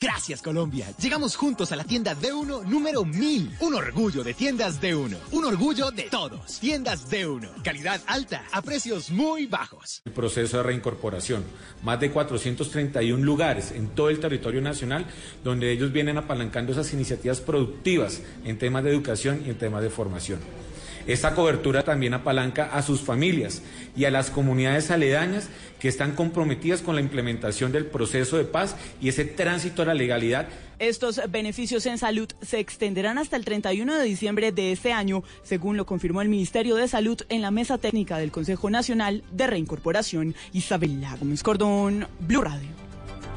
[0.00, 0.86] Gracias Colombia.
[1.00, 3.56] Llegamos juntos a la tienda D1 número 1000.
[3.58, 5.16] Un orgullo de tiendas D1.
[5.32, 6.60] Un orgullo de todos.
[6.60, 7.62] Tiendas D1.
[7.64, 10.00] Calidad alta a precios muy bajos.
[10.04, 11.42] El proceso de reincorporación.
[11.82, 15.04] Más de 431 lugares en todo el territorio nacional
[15.42, 19.90] donde ellos vienen apalancando esas iniciativas productivas en temas de educación y en temas de
[19.90, 20.38] formación.
[21.08, 23.62] Esta cobertura también apalanca a sus familias
[23.96, 25.48] y a las comunidades aledañas
[25.80, 29.94] que están comprometidas con la implementación del proceso de paz y ese tránsito a la
[29.94, 30.48] legalidad.
[30.78, 35.78] Estos beneficios en salud se extenderán hasta el 31 de diciembre de este año, según
[35.78, 40.34] lo confirmó el Ministerio de Salud en la mesa técnica del Consejo Nacional de Reincorporación.
[40.52, 42.68] Isabela Gómez Cordón, Blue Radio.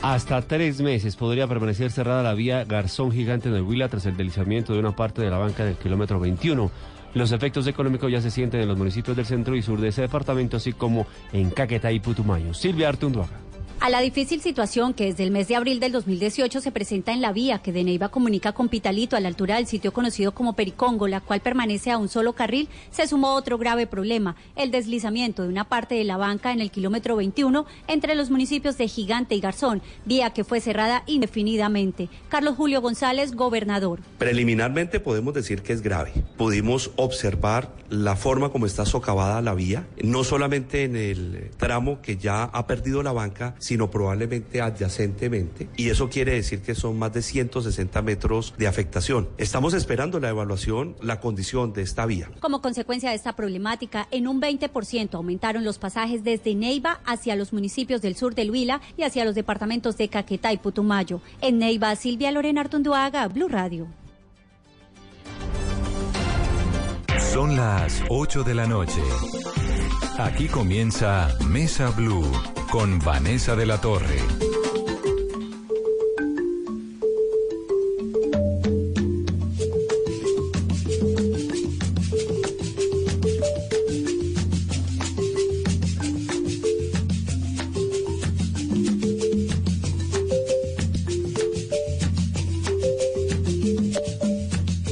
[0.01, 4.17] Hasta tres meses podría permanecer cerrada la vía Garzón Gigante en el Huila tras el
[4.17, 6.71] deslizamiento de una parte de la banca del kilómetro 21.
[7.13, 10.01] Los efectos económicos ya se sienten en los municipios del centro y sur de ese
[10.01, 12.53] departamento, así como en Caquetá y Putumayo.
[12.53, 13.50] Silvia Artunduaga.
[13.83, 17.19] A la difícil situación que desde el mes de abril del 2018 se presenta en
[17.19, 20.53] la vía que de Neiva comunica con Pitalito a la altura del sitio conocido como
[20.53, 25.41] Pericongo, la cual permanece a un solo carril, se sumó otro grave problema, el deslizamiento
[25.41, 29.33] de una parte de la banca en el kilómetro 21 entre los municipios de Gigante
[29.33, 32.07] y Garzón, vía que fue cerrada indefinidamente.
[32.29, 34.01] Carlos Julio González, gobernador.
[34.19, 36.13] Preliminarmente podemos decir que es grave.
[36.37, 42.17] Pudimos observar la forma como está socavada la vía, no solamente en el tramo que
[42.17, 47.13] ya ha perdido la banca, sino probablemente adyacentemente, y eso quiere decir que son más
[47.13, 49.29] de 160 metros de afectación.
[49.37, 52.29] Estamos esperando la evaluación, la condición de esta vía.
[52.39, 57.53] Como consecuencia de esta problemática, en un 20% aumentaron los pasajes desde Neiva hacia los
[57.53, 61.21] municipios del sur del Huila y hacia los departamentos de Caquetá y Putumayo.
[61.41, 63.87] En Neiva, Silvia Lorena Artunduaga, Blue Radio.
[67.33, 69.01] Son las 8 de la noche.
[70.17, 72.29] Aquí comienza Mesa Blue
[72.71, 74.17] con Vanessa de la Torre.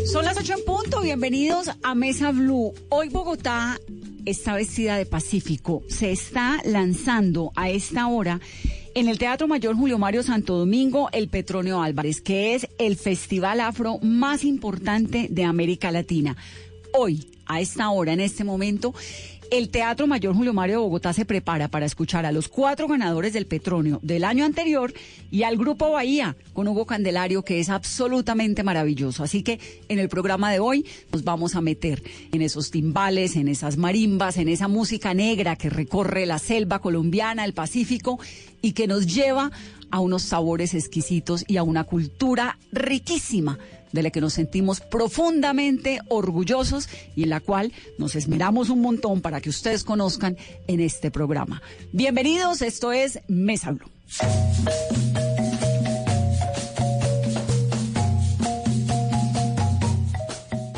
[0.05, 2.73] Son las ocho en punto, bienvenidos a Mesa Blue.
[2.89, 3.79] Hoy Bogotá
[4.29, 5.83] está vestida de Pacífico.
[5.87, 8.39] Se está lanzando a esta hora
[8.93, 13.59] en el Teatro Mayor Julio Mario Santo Domingo el Petronio Álvarez, que es el festival
[13.59, 16.37] afro más importante de América Latina.
[16.93, 18.93] Hoy, a esta hora, en este momento,
[19.51, 23.33] el Teatro Mayor Julio Mario de Bogotá se prepara para escuchar a los cuatro ganadores
[23.33, 24.93] del Petronio del año anterior
[25.31, 29.23] y al Grupo Bahía con Hugo Candelario, que es absolutamente maravilloso.
[29.23, 33.47] Así que en el programa de hoy nos vamos a meter en esos timbales, en
[33.47, 38.19] esas marimbas, en esa música negra que recorre la selva colombiana, el Pacífico
[38.61, 39.51] y que nos lleva
[39.91, 43.57] a unos sabores exquisitos y a una cultura riquísima
[43.91, 49.21] de la que nos sentimos profundamente orgullosos y en la cual nos esmeramos un montón
[49.21, 51.61] para que ustedes conozcan en este programa.
[51.91, 53.89] Bienvenidos, esto es Mesa Blue.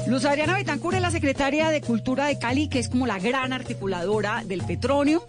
[0.08, 3.54] Luz Adriana Betancur es la secretaria de Cultura de Cali, que es como la gran
[3.54, 5.26] articuladora del Petronio,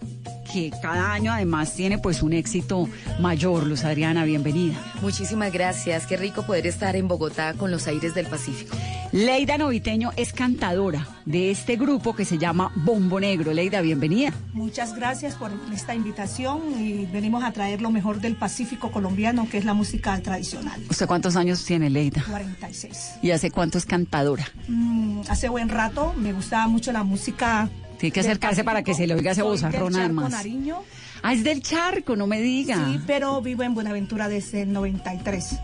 [0.53, 2.87] que cada año además tiene pues un éxito
[3.19, 3.65] mayor.
[3.65, 4.75] Luz Adriana, bienvenida.
[5.01, 8.77] Muchísimas gracias, qué rico poder estar en Bogotá con los aires del Pacífico.
[9.11, 13.51] Leida Noviteño es cantadora de este grupo que se llama Bombo Negro.
[13.51, 14.31] Leida, bienvenida.
[14.53, 19.57] Muchas gracias por esta invitación y venimos a traer lo mejor del Pacífico colombiano, que
[19.57, 20.81] es la música tradicional.
[20.89, 22.23] ¿Usted cuántos años tiene, Leida?
[22.29, 23.15] 46.
[23.23, 24.47] ¿Y hace cuánto es cantadora?
[24.67, 29.07] Mm, hace buen rato, me gustaba mucho la música tiene que acercarse para que se
[29.07, 30.31] le oiga ese vozarrón además.
[30.31, 30.83] Nariño.
[31.21, 32.75] Ah, es del charco, no me diga.
[32.75, 35.55] Sí, pero vivo en Buenaventura desde el 93.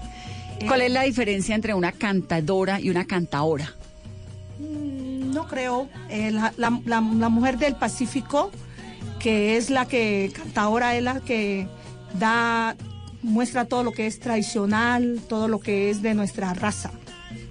[0.68, 3.74] ¿Cuál eh, es la diferencia entre una cantadora y una cantaora?
[4.60, 5.90] No creo.
[6.10, 8.52] Eh, la, la, la, la, mujer del Pacífico,
[9.20, 11.68] que es la que canta ahora, es la que
[12.18, 12.78] da,
[13.22, 16.92] muestra todo lo que es tradicional, todo lo que es de nuestra raza.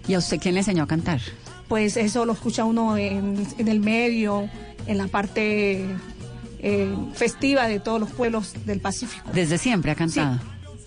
[0.06, 1.20] ¿Y a usted quién le enseñó a cantar?
[1.68, 4.48] Pues eso lo escucha uno en, en el medio,
[4.88, 5.86] en la parte
[6.60, 9.30] eh, festiva de todos los pueblos del Pacífico.
[9.32, 10.34] ¿Desde siempre ha cantado?
[10.34, 10.40] Sí.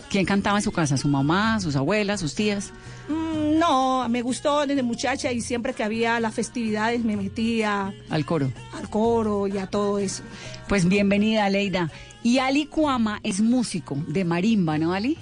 [0.10, 0.98] ¿Quién cantaba en su casa?
[0.98, 2.74] ¿Su mamá, sus abuelas, sus tías?
[3.08, 7.94] Mm, no, me gustó desde muchacha y siempre que había las festividades me metía...
[8.10, 8.52] Al coro.
[8.78, 10.24] Al coro y a todo eso.
[10.68, 11.90] Pues bienvenida, Leida.
[12.24, 15.18] Y Ali Cuama es músico de marimba, ¿no, Ali?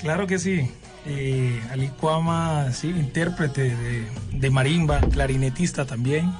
[0.00, 0.70] Claro que sí.
[1.04, 6.32] Eh, Ali Cuama, sí, intérprete de, de marimba, clarinetista también.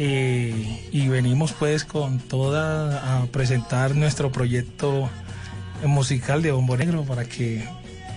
[0.00, 5.10] Eh, y venimos pues con toda a presentar nuestro proyecto
[5.84, 7.64] musical de Bombo Negro para que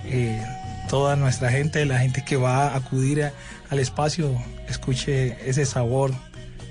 [0.06, 0.46] eh,
[0.90, 3.34] toda nuestra gente, la gente que va a acudir a-
[3.72, 4.32] al espacio,
[4.70, 6.12] escuche ese sabor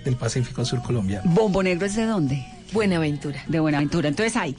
[0.05, 1.29] del Pacífico Sur colombiano.
[1.35, 2.47] ¿Bombo Negro es de dónde?
[2.73, 3.43] Buenaventura.
[3.49, 4.09] De Buenaventura.
[4.09, 4.55] Entonces hay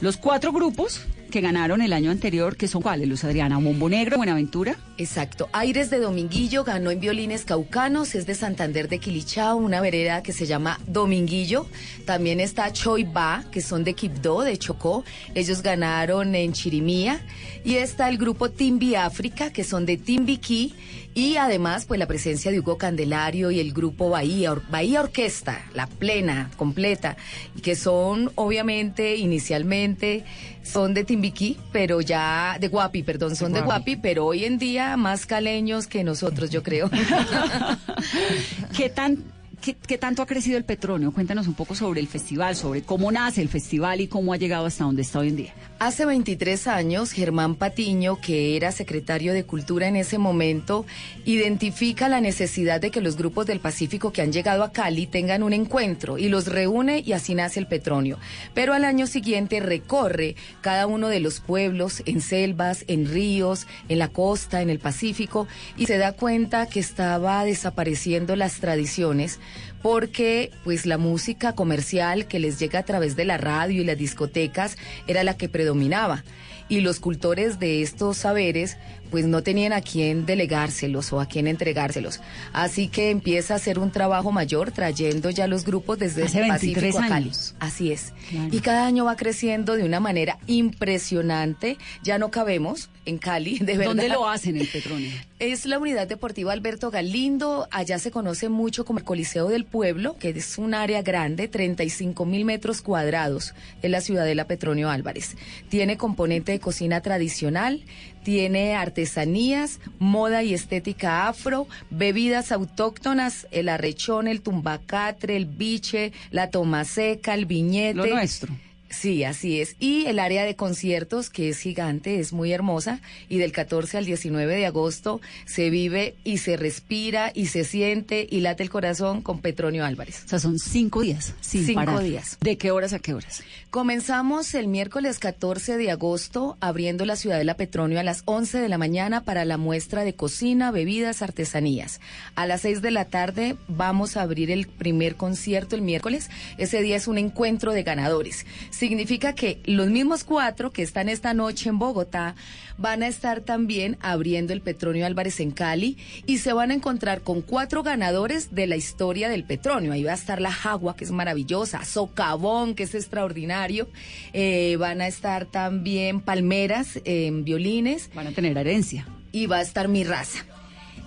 [0.00, 4.16] los cuatro grupos que ganaron el año anterior, que son cuáles, Luz Adriana, Bombo Negro,
[4.16, 4.76] Buenaventura.
[4.98, 5.48] Exacto.
[5.52, 10.32] Aires de Dominguillo ganó en violines caucanos, es de Santander de Quilichao, una vereda que
[10.32, 11.66] se llama Dominguillo.
[12.04, 15.04] También está Choiba, que son de Quibdó, de Chocó.
[15.34, 17.20] Ellos ganaron en Chirimía.
[17.64, 20.74] Y está el grupo Timbi África, que son de Timbiquí.
[21.12, 25.60] Y además, pues la presencia de Hugo Candelario y el grupo Bahía, Or- Bahía Orquesta,
[25.74, 27.16] la plena, completa,
[27.56, 30.24] y que son obviamente inicialmente
[30.62, 33.94] son de Timbiquí, pero ya de Guapi, perdón, son de Guapi.
[33.94, 36.88] Guapi, pero hoy en día más caleños que nosotros, yo creo.
[38.76, 39.18] ¿Qué tan
[39.60, 41.12] qué, qué tanto ha crecido el Petronio?
[41.12, 44.66] Cuéntanos un poco sobre el festival, sobre cómo nace el festival y cómo ha llegado
[44.66, 45.54] hasta donde está hoy en día.
[45.82, 50.84] Hace 23 años, Germán Patiño, que era secretario de Cultura en ese momento,
[51.24, 55.42] identifica la necesidad de que los grupos del Pacífico que han llegado a Cali tengan
[55.42, 58.18] un encuentro y los reúne y así nace el Petronio.
[58.52, 64.00] Pero al año siguiente recorre cada uno de los pueblos en selvas, en ríos, en
[64.00, 65.48] la costa, en el Pacífico
[65.78, 69.38] y se da cuenta que estaba desapareciendo las tradiciones
[69.82, 73.98] porque pues la música comercial que les llega a través de la radio y las
[73.98, 76.24] discotecas era la que predominaba.
[76.68, 78.76] Y los cultores de estos saberes
[79.10, 82.20] pues no tenían a quién delegárselos o a quién entregárselos.
[82.52, 86.48] Así que empieza a hacer un trabajo mayor trayendo ya los grupos desde Hace el
[86.48, 87.24] 23 Pacífico a Cali.
[87.26, 87.54] años.
[87.58, 88.12] Así es.
[88.28, 88.48] Claro.
[88.52, 91.76] Y cada año va creciendo de una manera impresionante.
[92.02, 93.86] Ya no cabemos en Cali, de verdad.
[93.86, 95.10] ¿Dónde lo hacen el Petronio?
[95.38, 97.66] Es la unidad deportiva Alberto Galindo.
[97.70, 102.26] Allá se conoce mucho como el Coliseo del Pueblo, que es un área grande, 35
[102.26, 105.36] mil metros cuadrados, en la ciudadela Petronio Álvarez.
[105.68, 107.82] Tiene componente de cocina tradicional,
[108.22, 116.50] tiene artesanías, moda y estética afro, bebidas autóctonas, el arrechón, el tumbacatre, el biche, la
[116.50, 117.94] tomaseca, el viñete.
[117.94, 118.54] Lo nuestro.
[118.90, 119.76] Sí, así es.
[119.78, 124.04] Y el área de conciertos, que es gigante, es muy hermosa, y del 14 al
[124.04, 129.22] 19 de agosto se vive y se respira y se siente y late el corazón
[129.22, 130.24] con Petronio Álvarez.
[130.26, 131.34] O sea, son cinco días.
[131.40, 132.02] Sin Cinco parar.
[132.02, 132.36] días.
[132.40, 133.42] ¿De qué horas a qué horas?
[133.70, 138.78] Comenzamos el miércoles 14 de agosto abriendo la Ciudadela Petronio a las 11 de la
[138.78, 142.00] mañana para la muestra de cocina, bebidas, artesanías.
[142.34, 146.28] A las 6 de la tarde vamos a abrir el primer concierto el miércoles.
[146.58, 148.44] Ese día es un encuentro de ganadores.
[148.80, 152.34] Significa que los mismos cuatro que están esta noche en Bogotá
[152.78, 157.20] van a estar también abriendo el Petronio Álvarez en Cali y se van a encontrar
[157.20, 159.92] con cuatro ganadores de la historia del Petronio.
[159.92, 163.86] Ahí va a estar la Jagua, que es maravillosa, Socavón, que es extraordinario.
[164.32, 168.08] Eh, van a estar también Palmeras en violines.
[168.14, 169.06] Van a tener herencia.
[169.30, 170.46] Y va a estar mi raza.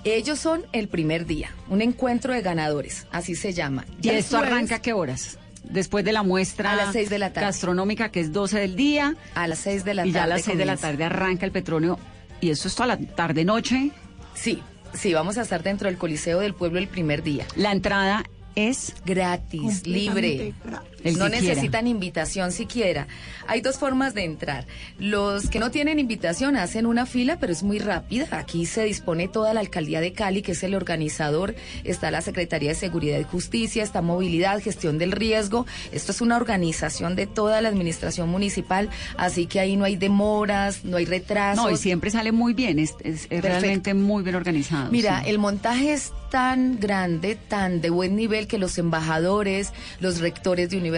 [0.04, 3.86] Ellos son el primer día, un encuentro de ganadores, así se llama.
[4.00, 5.40] ¿Y esto jueves- arranca a qué horas?
[5.64, 7.48] Después de la muestra A las seis de la tarde.
[7.48, 9.16] gastronómica, que es 12 del día.
[9.36, 10.20] A las 6 de la y tarde.
[10.20, 11.98] ya a las 6 de la tarde arranca el Petronio.
[12.42, 13.92] Y eso es toda la tarde-noche.
[14.34, 14.62] Sí,
[14.94, 17.46] sí, vamos a estar dentro del Coliseo del Pueblo el primer día.
[17.56, 18.24] La entrada
[18.56, 20.54] es gratis, libre.
[21.04, 23.08] El no necesitan invitación siquiera.
[23.48, 24.66] Hay dos formas de entrar.
[25.00, 28.28] Los que no tienen invitación hacen una fila, pero es muy rápida.
[28.32, 31.56] Aquí se dispone toda la alcaldía de Cali, que es el organizador.
[31.84, 35.66] Está la Secretaría de Seguridad y Justicia, está Movilidad, Gestión del Riesgo.
[35.92, 40.86] Esto es una organización de toda la administración municipal, así que ahí no hay demoras,
[40.86, 41.64] no hay retrasos.
[41.66, 42.80] No, y siempre sale muy bien.
[42.80, 44.92] Es, es- es realmente muy bien organizado.
[44.92, 45.30] Mira, sí.
[45.30, 50.78] el montaje es tan grande, tan de buen nivel que los embajadores, los rectores de
[50.78, 50.93] universidades,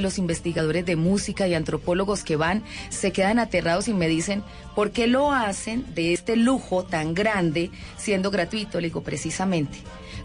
[0.00, 4.42] los investigadores de música y antropólogos que van se quedan aterrados y me dicen,
[4.74, 8.80] ¿por qué lo hacen de este lujo tan grande siendo gratuito?
[8.80, 9.78] Le digo, precisamente.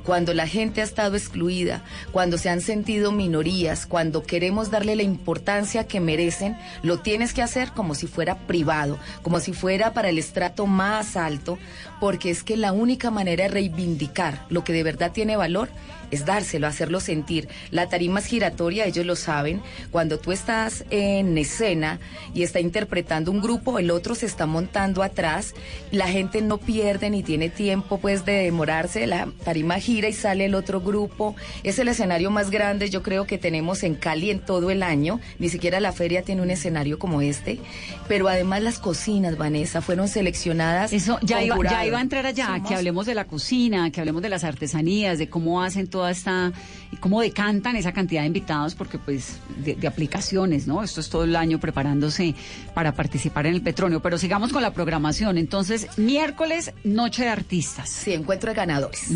[0.04, 1.84] Cuando la gente ha estado excluida,
[2.14, 7.42] cuando se han sentido minorías, cuando queremos darle la importancia que merecen, lo tienes que
[7.42, 11.60] hacer como si fuera privado, como si fuera para el estrato más alto,
[12.00, 15.68] porque es que la única manera de reivindicar lo que de verdad tiene valor
[16.12, 17.48] es dárselo, hacerlo sentir.
[17.72, 19.62] La tarima es giratoria, ellos lo saben.
[19.92, 22.00] Cuando tú estás en escena
[22.34, 25.54] y está interpretando un grupo, el otro se está montando atrás,
[25.92, 30.46] la gente no pierde ni tiene tiempo pues de demorarse, la tarima gira y sale
[30.46, 31.36] el otro grupo.
[31.64, 35.20] Es el escenario más grande yo creo que tenemos en Cali en todo el año,
[35.40, 37.60] ni siquiera la feria tiene un escenario como este,
[38.08, 40.94] pero además las cocinas, Vanessa, fueron seleccionadas.
[40.94, 44.00] Eso ya iba, ya iba a entrar allá, Somos- que hablemos de la cocina, que
[44.00, 46.52] hablemos de las artesanías, de cómo hacen toda esta,
[47.00, 50.84] cómo decantan esa cantidad de invitados, porque pues de, de aplicaciones, ¿no?
[50.84, 52.36] Esto es todo el año preparándose
[52.76, 54.00] para participar en el petróleo.
[54.00, 55.40] Pero sigamos con la programación.
[55.40, 57.90] Entonces, miércoles, noche de artistas.
[57.90, 59.10] Sí, encuentro de ganadores.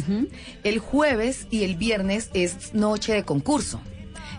[0.64, 3.80] El jueves y el viernes es noche de concurso.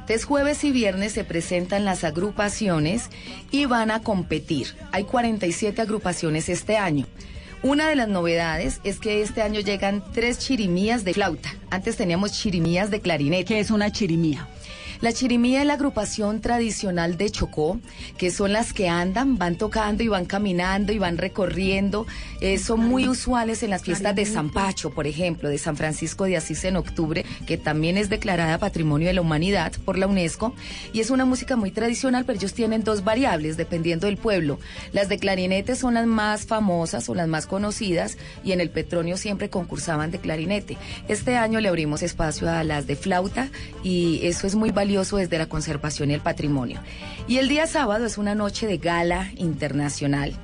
[0.00, 3.08] Entonces, jueves y viernes se presentan las agrupaciones
[3.52, 4.74] y van a competir.
[4.90, 7.06] Hay 47 agrupaciones este año.
[7.62, 11.54] Una de las novedades es que este año llegan tres chirimías de flauta.
[11.70, 13.44] Antes teníamos chirimías de clarinete.
[13.44, 14.48] ¿Qué es una chirimía?
[15.02, 17.80] La chirimía es la agrupación tradicional de Chocó,
[18.16, 22.06] que son las que andan, van tocando y van caminando y van recorriendo.
[22.40, 26.22] Eh, son muy usuales en las fiestas de San Pacho, por ejemplo, de San Francisco
[26.22, 30.54] de Asís en octubre, que también es declarada Patrimonio de la Humanidad por la UNESCO.
[30.92, 34.60] Y es una música muy tradicional, pero ellos tienen dos variables dependiendo del pueblo.
[34.92, 39.16] Las de clarinete son las más famosas o las más conocidas y en el Petronio
[39.16, 40.76] siempre concursaban de clarinete.
[41.08, 43.50] Este año le abrimos espacio a las de flauta
[43.82, 46.80] y eso es muy valioso desde la conservación y el patrimonio.
[47.26, 50.34] Y el día sábado es una noche de gala internacional.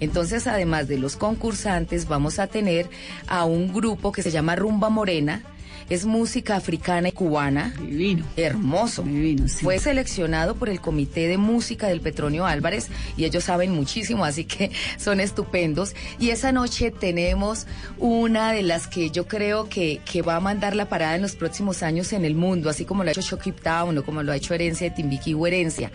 [0.00, 2.88] Entonces, además de los concursantes, vamos a tener
[3.26, 5.42] a un grupo que se llama Rumba Morena,
[5.90, 7.74] es música africana y cubana.
[7.80, 8.24] Divino.
[8.36, 9.02] Hermoso.
[9.02, 9.64] Divino, sí.
[9.64, 14.44] Fue seleccionado por el Comité de Música del Petronio Álvarez y ellos saben muchísimo, así
[14.44, 15.94] que son estupendos.
[16.18, 17.66] Y esa noche tenemos
[17.98, 21.36] una de las que yo creo que, que va a mandar la parada en los
[21.36, 24.32] próximos años en el mundo, así como lo ha hecho Shock Town o como lo
[24.32, 25.90] ha hecho Herencia de Timbiquí o Herencia,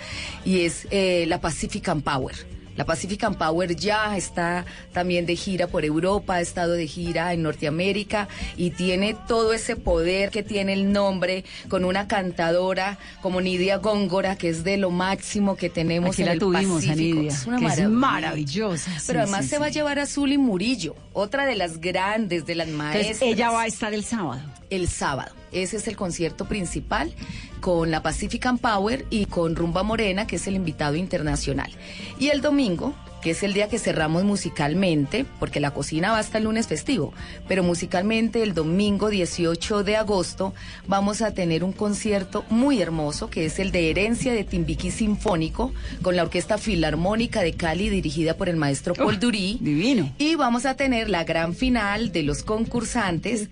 [0.46, 2.36] y es eh, la Pacific Power.
[2.76, 7.44] La Pacific Power ya está también de gira por Europa, ha estado de gira en
[7.44, 8.28] Norteamérica
[8.58, 14.36] y tiene todo ese poder que tiene el nombre con una cantadora como Nidia Góngora,
[14.36, 17.20] que es de lo máximo que tenemos Aquí en la el tuvimos, a Pacífico.
[17.20, 20.06] Nidia, Es una que es maravillosa, sí, Pero además sí, se va a llevar a
[20.06, 23.06] Zuli Murillo, otra de las grandes, de las maestras.
[23.06, 24.42] Entonces, ella va a estar el sábado.
[24.70, 25.43] El sábado.
[25.54, 27.14] Ese es el concierto principal
[27.62, 31.72] con la Pacific Power y con Rumba Morena, que es el invitado internacional.
[32.20, 32.94] Y el domingo,
[33.24, 37.14] que es el día que cerramos musicalmente, porque la cocina va hasta el lunes festivo,
[37.48, 40.54] pero musicalmente el domingo 18 de agosto
[40.88, 45.74] vamos a tener un concierto muy hermoso, que es el de Herencia de Timbiquí Sinfónico,
[46.02, 49.58] con la Orquesta Filarmónica de Cali, dirigida por el maestro Paul Durí.
[49.62, 50.12] Divino.
[50.18, 53.50] Y vamos a tener la gran final de los concursantes,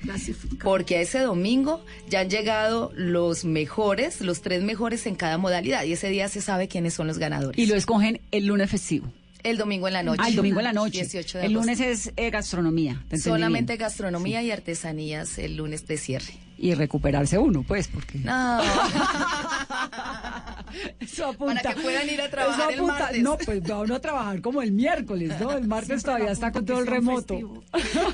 [0.61, 5.85] porque a ese domingo ya han llegado los mejores, los tres mejores en cada modalidad,
[5.85, 7.57] y ese día se sabe quiénes son los ganadores.
[7.57, 9.07] Y lo escogen el lunes festivo.
[9.43, 10.21] El domingo en la noche.
[10.23, 10.99] Ah, el domingo en la noche.
[10.99, 12.93] 18 de el lunes es eh, gastronomía.
[12.93, 13.79] ¿te entendí Solamente bien?
[13.79, 16.33] gastronomía y artesanías el lunes de cierre.
[16.57, 18.19] Y recuperarse uno, pues, porque...
[18.19, 18.61] No.
[20.99, 21.61] Eso apunta.
[21.61, 23.21] Para que puedan ir a trabajar Eso el martes.
[23.23, 25.51] No, pues va uno a trabajar como el miércoles, ¿no?
[25.51, 27.37] El martes todavía está con todo el remoto.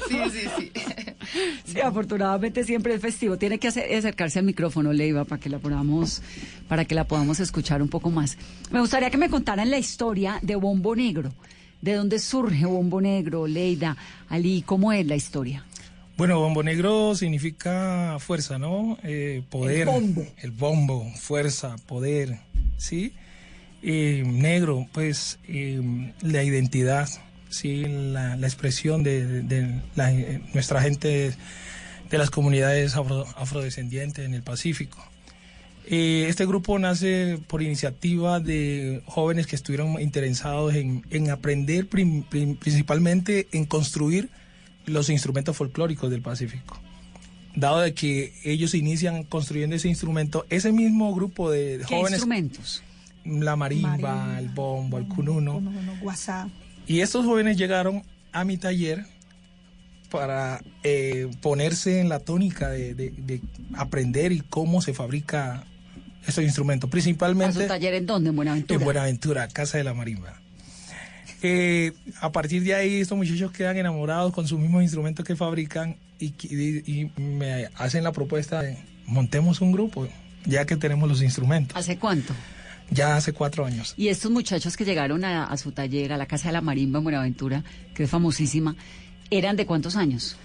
[0.09, 0.71] Sí, sí, sí.
[1.65, 3.37] Sí, afortunadamente siempre es festivo.
[3.37, 6.21] Tiene que hacer- acercarse al micrófono, Leiva, para que la podamos,
[6.69, 8.37] para que la podamos escuchar un poco más.
[8.71, 11.33] Me gustaría que me contaran la historia de Bombo Negro.
[11.81, 13.97] ¿De dónde surge Bombo Negro, Leida,
[14.29, 14.63] Ali?
[14.65, 15.65] ¿Cómo es la historia?
[16.17, 18.97] Bueno, bombo negro significa fuerza, ¿no?
[19.03, 19.81] Eh, poder.
[19.81, 20.25] El bombo.
[20.41, 22.39] El bombo, fuerza, poder,
[22.77, 23.13] ¿sí?
[23.83, 25.79] Eh, negro, pues eh,
[26.21, 27.07] la identidad,
[27.49, 27.85] ¿sí?
[27.87, 31.33] La, la expresión de, de la- eh, nuestra gente
[32.09, 34.97] de las comunidades afro- afrodescendientes en el Pacífico.
[35.89, 42.57] Este grupo nace por iniciativa de jóvenes que estuvieron interesados en, en aprender prim- prim-
[42.57, 44.29] principalmente en construir
[44.87, 46.79] los instrumentos folclóricos del Pacífico.
[47.55, 52.83] Dado de que ellos inician construyendo ese instrumento, ese mismo grupo de ¿Qué jóvenes, instrumentos?
[53.25, 56.47] la marimba, Marimba, el bombo, el cununo, No, no, no, WhatsApp.
[56.87, 59.05] y estos jóvenes llegaron a mi taller
[60.09, 63.41] para eh, ponerse en la tónica de, de- de
[63.75, 65.65] aprender y cómo se fabrica
[66.25, 68.29] estos instrumentos, ¿A principalmente su taller en dónde?
[68.29, 68.77] En Buenaventura.
[68.79, 70.41] en Buenaventura, Casa de la Marimba.
[71.43, 75.97] Eh, a partir de ahí, estos muchachos quedan enamorados con sus mismos instrumentos que fabrican
[76.19, 80.07] y, y- y me hacen la propuesta de montemos un grupo,
[80.45, 81.77] ya que tenemos los instrumentos.
[81.77, 82.33] ¿Hace cuánto?
[82.89, 83.93] Ya hace cuatro años.
[83.97, 86.99] Y estos muchachos que llegaron a, a su taller, a la Casa de la Marimba
[86.99, 87.63] en Buenaventura,
[87.93, 88.75] que es famosísima,
[89.29, 90.37] ¿eran de cuántos años?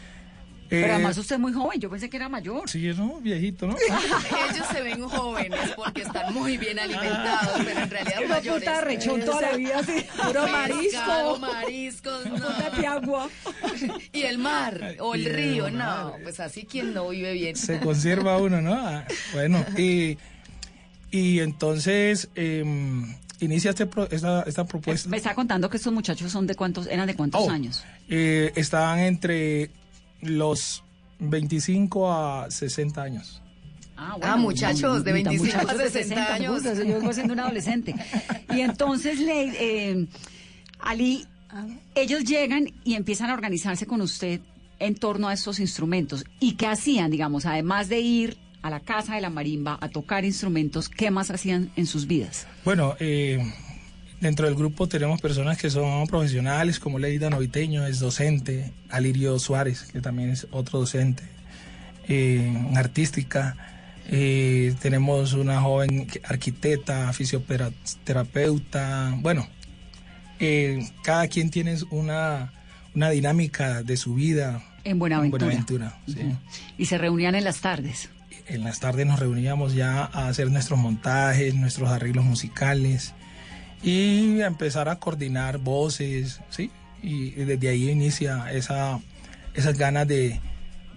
[0.72, 2.66] Pero Eh, además usted es muy joven, yo pensé que era mayor.
[2.66, 3.20] Sí, ¿no?
[3.20, 3.76] Viejito, ¿no?
[4.50, 8.68] Ellos se ven jóvenes porque están muy bien alimentados, pero en realidad no mayores.
[8.68, 11.38] apunta rechón toda la vida, así, puro marisco.
[11.40, 12.32] Mariscos, no.
[12.36, 13.28] Punta de agua.
[14.12, 17.54] Y el mar o el Y el río, no, pues así quien no vive bien.
[17.56, 18.72] se conserva uno, ¿no?
[18.74, 20.16] Ah, Bueno, y,
[21.10, 25.08] y entonces em, inicia este pro- esta, esta propuesta.
[25.10, 27.84] Me está contando que estos muchachos son de cuántos, eran de cuántos Oh, años.
[28.08, 29.70] eh, estaban entre
[30.22, 30.82] los
[31.18, 33.42] 25 a 60 años.
[33.96, 36.64] Ah, muchachos de ni tan 25 a muchachos de 60 años.
[36.64, 37.94] yo vengo siendo un adolescente.
[38.50, 40.06] Y entonces, le, eh,
[40.80, 41.26] Ali,
[41.94, 44.40] ellos llegan y empiezan a organizarse con usted
[44.78, 46.24] en torno a estos instrumentos.
[46.40, 50.24] ¿Y qué hacían, digamos, además de ir a la casa de la marimba a tocar
[50.24, 52.46] instrumentos, qué más hacían en sus vidas?
[52.64, 53.52] Bueno, eh,
[54.22, 59.82] dentro del grupo tenemos personas que son profesionales, como Leida Noviteño, es docente, Alirio Suárez,
[59.92, 61.24] que también es otro docente,
[62.08, 63.56] eh, en artística.
[64.08, 69.12] Eh, tenemos una joven arquitecta, fisioterapeuta.
[69.18, 69.48] Bueno,
[70.38, 72.52] eh, cada quien tiene una,
[72.94, 74.62] una dinámica de su vida.
[74.84, 75.46] En Buenaventura.
[75.46, 76.20] Buenaventura, sí.
[76.20, 76.36] Ujú.
[76.78, 78.08] Y se reunían en las tardes.
[78.46, 83.14] En las tardes nos reuníamos ya a hacer nuestros montajes, nuestros arreglos musicales
[83.82, 86.70] y a empezar a coordinar voces, ¿sí?
[87.02, 89.00] Y desde ahí inicia esa,
[89.54, 90.40] esas ganas de,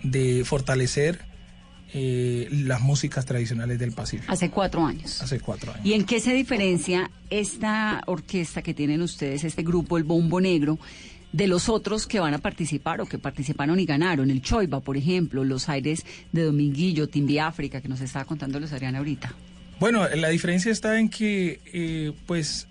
[0.04, 1.20] de fortalecer
[1.94, 4.32] eh, las músicas tradicionales del Pacífico.
[4.32, 5.22] Hace cuatro años.
[5.22, 5.86] Hace cuatro años.
[5.86, 10.78] ¿Y en qué se diferencia esta orquesta que tienen ustedes, este grupo, el Bombo Negro,
[11.32, 14.30] de los otros que van a participar o que participaron y ganaron?
[14.30, 18.74] El Choiba, por ejemplo, los aires de Dominguillo, Timbi África, que nos estaba contando los
[18.74, 19.34] Adriana ahorita.
[19.80, 22.68] Bueno, la diferencia está en que, eh, pues,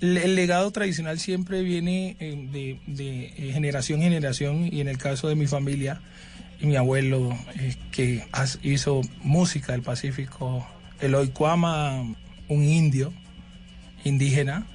[0.00, 4.88] el, el legado tradicional siempre viene eh, de, de, eh, generación en generación y en
[4.88, 6.00] el caso de mi familia,
[6.60, 10.66] mi abuelo eh, que has- hizo música del Pacífico,
[11.00, 12.02] Eloy Cuama,
[12.48, 13.12] un indio,
[14.04, 14.66] indígena,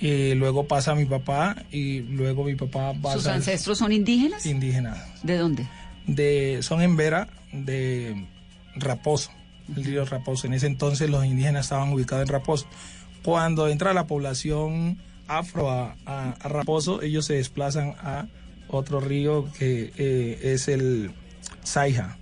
[0.00, 3.16] eh, luego pasa mi papá y luego mi papá pasa...
[3.16, 4.44] ¿Sus ancestros son indígenas?
[4.46, 4.98] Indígenas.
[5.22, 5.66] ¿De dónde?
[6.06, 8.26] de son en Vera de
[8.76, 9.32] Raposo,
[9.74, 10.46] el río Raposo.
[10.46, 12.68] En ese entonces los indígenas estaban ubicados en Raposo.
[13.26, 18.28] Cuando entra la población afro a, a- a Raposo, ellos se desplazan a
[18.68, 21.10] otro río que eh, es el
[21.64, 22.16] Saija.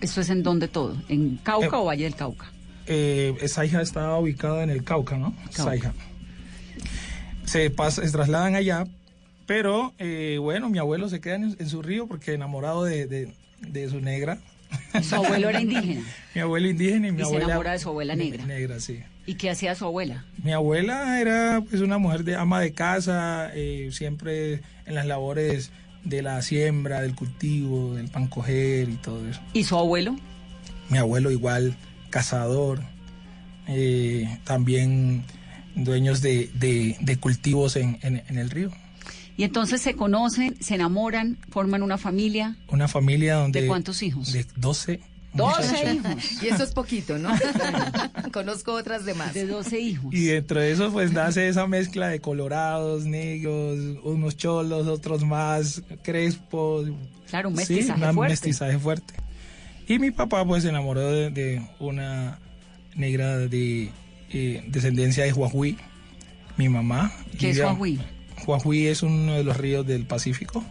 [0.00, 0.96] ¿Esto es en dónde todo?
[1.08, 2.50] ¿En Cauca Eh, o Valle del Cauca?
[2.86, 5.32] Eh, Saija está ubicado en el Cauca, ¿no?
[5.54, 5.62] Cauca.
[5.62, 5.94] Saija.
[7.44, 8.86] Se, pasa, se trasladan allá,
[9.46, 13.32] pero eh, bueno, mi abuelo se queda en, en su río porque enamorado de, de-
[13.60, 14.38] de su negra.
[15.02, 16.02] Su abuelo era indígena.
[16.34, 17.44] Mi abuelo indígena y mi Y se abuela.
[17.46, 18.44] enamora de su abuela negra.
[18.46, 19.00] Negra, sí.
[19.26, 20.24] ¿Y qué hacía su abuela?
[20.42, 25.70] Mi abuela era pues una mujer de ama de casa, eh, siempre en las labores
[26.04, 29.40] de la siembra, del cultivo, del pan coger y todo eso.
[29.52, 30.16] ¿Y su abuelo?
[30.88, 31.76] Mi abuelo igual,
[32.10, 32.80] cazador,
[33.68, 35.24] eh, también
[35.74, 38.70] dueños de, de- de cultivos en, en- en el río.
[39.40, 42.56] Y entonces se conocen, se enamoran, forman una familia.
[42.68, 43.62] Una familia donde...
[43.62, 44.32] ¿De cuántos hijos?
[44.32, 45.00] De 12.
[45.32, 45.94] 12 muchachos.
[45.94, 46.42] hijos.
[46.42, 47.30] Y eso es poquito, ¿no?
[48.32, 49.32] Conozco otras de más.
[49.32, 50.12] De 12 hijos.
[50.14, 55.82] Y dentro de eso pues nace esa mezcla de colorados, negros, unos cholos, otros más
[56.02, 56.90] crespos.
[57.28, 58.32] Claro, un Sí, mestizaje una fuerte.
[58.32, 59.14] mestizaje fuerte.
[59.88, 62.38] Y mi papá pues se enamoró de, de una
[62.94, 63.90] negra de
[64.30, 65.76] eh, descendencia de Huajuí,
[66.56, 67.12] mi mamá.
[67.38, 67.68] ¿Qué es Ella-
[68.46, 70.64] Huajuí es uno de los ríos del Pacífico.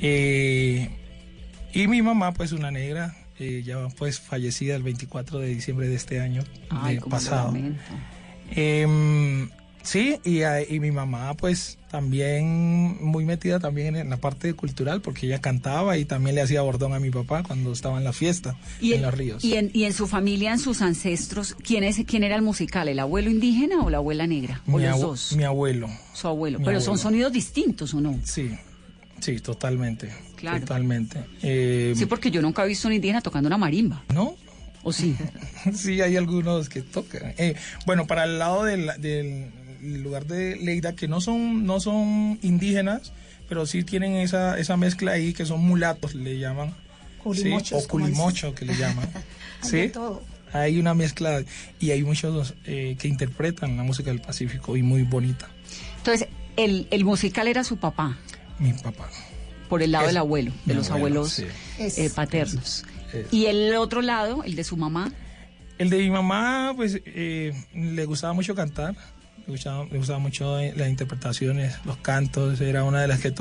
[0.00, 0.90] Eh,
[1.72, 5.94] y mi mamá pues una negra, eh, ya pues fallecida el 24 de diciembre de
[5.94, 7.54] este año Ay, de cómo pasado.
[9.86, 15.00] Sí, y, a- y mi mamá pues también muy metida también en la parte cultural
[15.00, 18.12] porque ella cantaba y también le hacía bordón a mi papá cuando estaba en la
[18.12, 19.44] fiesta Y en en, los ríos.
[19.44, 22.88] y en, y en su familia, en sus ancestros, ¿quién, es, ¿quién era el musical?
[22.88, 24.60] ¿El abuelo indígena o la abuela negra?
[24.66, 25.32] ¿O mi, los dos?
[25.36, 25.88] mi abuelo.
[26.12, 26.58] Su abuelo.
[26.58, 28.18] mi Pero son sonidos distintos, ¿o no?
[28.24, 28.50] Sí,
[29.20, 30.10] sí, totalmente.
[30.36, 30.60] Claro.
[30.60, 31.24] Totalmente.
[31.42, 34.04] Eh, Sí, porque yo nunca he visto un indígena tocando una marimba.
[34.12, 34.36] ¿No?
[34.82, 35.16] ¿O sí?
[35.74, 37.32] sí, hay algunos que tocan.
[37.38, 37.54] Eh,
[37.86, 39.50] bueno, para el lado del, del
[40.02, 43.12] lugar de Leida, que no son, no son indígenas,
[43.48, 46.74] pero sí tienen esa, esa mezcla ahí, que son mulatos, le llaman.
[47.22, 49.08] Culimochos, Sí, o culimocho, que le llaman.
[49.62, 49.88] Sí.
[49.88, 50.22] todo.
[50.52, 51.42] Hay una mezcla
[51.80, 55.48] y hay muchos eh, que interpretan la música del Pacífico y muy bonita.
[55.98, 58.16] Entonces, el, el musical era su papá,
[58.60, 59.08] Mi papá.
[59.68, 61.46] por el lado Es- del abuelo, de los abuelo, abuelos sí.
[61.78, 62.84] Es- eh, paternos.
[63.12, 65.12] Es- Y el otro lado, el de su mamá,
[65.78, 68.94] El de mi mamá, pues eh, le gustaba mucho cantar,
[69.46, 69.52] le
[69.98, 73.32] gustaba, mucho las interpretaciones, los cantos, era una de las que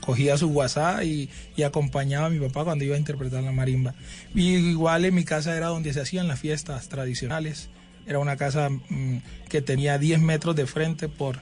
[0.00, 3.94] cogía su WhatsApp y, y acompañaba a mi papá cuando iba a interpretar la marimba.
[4.34, 7.70] Y igual en mi casa era donde se hacían las fiestas tradicionales,
[8.06, 9.16] era una casa mm,
[9.48, 11.40] que tenía 10 metros de frente por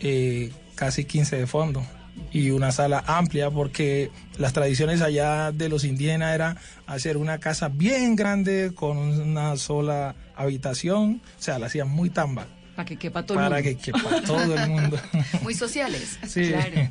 [0.00, 1.84] eh, casi 15 de fondo
[2.32, 7.68] y una sala amplia porque las tradiciones allá de los indígenas era hacer una casa
[7.68, 13.24] bien grande con una sola habitación, o sea, la hacían muy tamba para que quepa
[13.24, 13.70] todo el para mundo.
[13.70, 15.00] que quepa todo el mundo.
[15.42, 16.18] Muy sociales.
[16.28, 16.48] Sí.
[16.48, 16.88] Claro.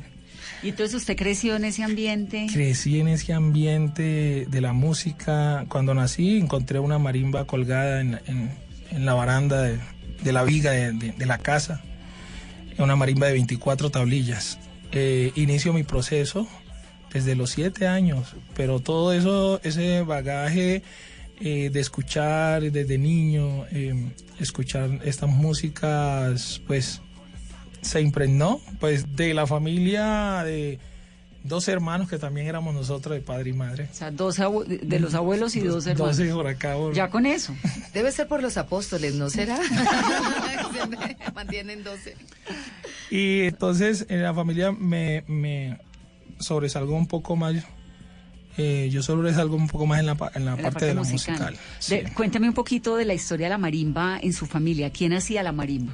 [0.62, 2.46] Y entonces usted creció en ese ambiente.
[2.52, 5.64] Crecí en ese ambiente de la música.
[5.68, 8.50] Cuando nací encontré una marimba colgada en, en-
[8.90, 9.78] en la baranda de,
[10.22, 11.82] de la viga de, de- de la casa.
[12.78, 14.58] Una marimba de 24 tablillas.
[14.92, 16.46] Eh, inicio mi proceso
[17.12, 20.82] desde los siete años, pero todo eso, ese bagaje
[21.40, 23.94] eh, de escuchar desde niño, eh,
[24.40, 27.00] escuchar estas músicas, pues
[27.82, 30.78] se impregnó pues de la familia de
[31.44, 33.88] dos hermanos que también éramos nosotros de padre y madre.
[33.92, 36.16] O sea, dos de- los abuelos y dos hermanos.
[36.16, 36.74] Dos por acá.
[36.74, 37.54] por- Ya con eso.
[37.94, 39.58] Debe ser por los apóstoles, ¿no será?
[41.34, 42.16] Mantienen 12.
[43.10, 45.78] Y entonces en la familia me, me
[46.40, 47.54] sobresalgo un poco más.
[48.56, 51.02] Eh, yo sobresalgo un poco más en la, en la, en la parte, de la
[51.02, 51.56] musical.
[51.88, 54.90] De- cuéntame un poquito de la historia de la marimba en su familia.
[54.90, 55.92] ¿Quién hacía la marimba?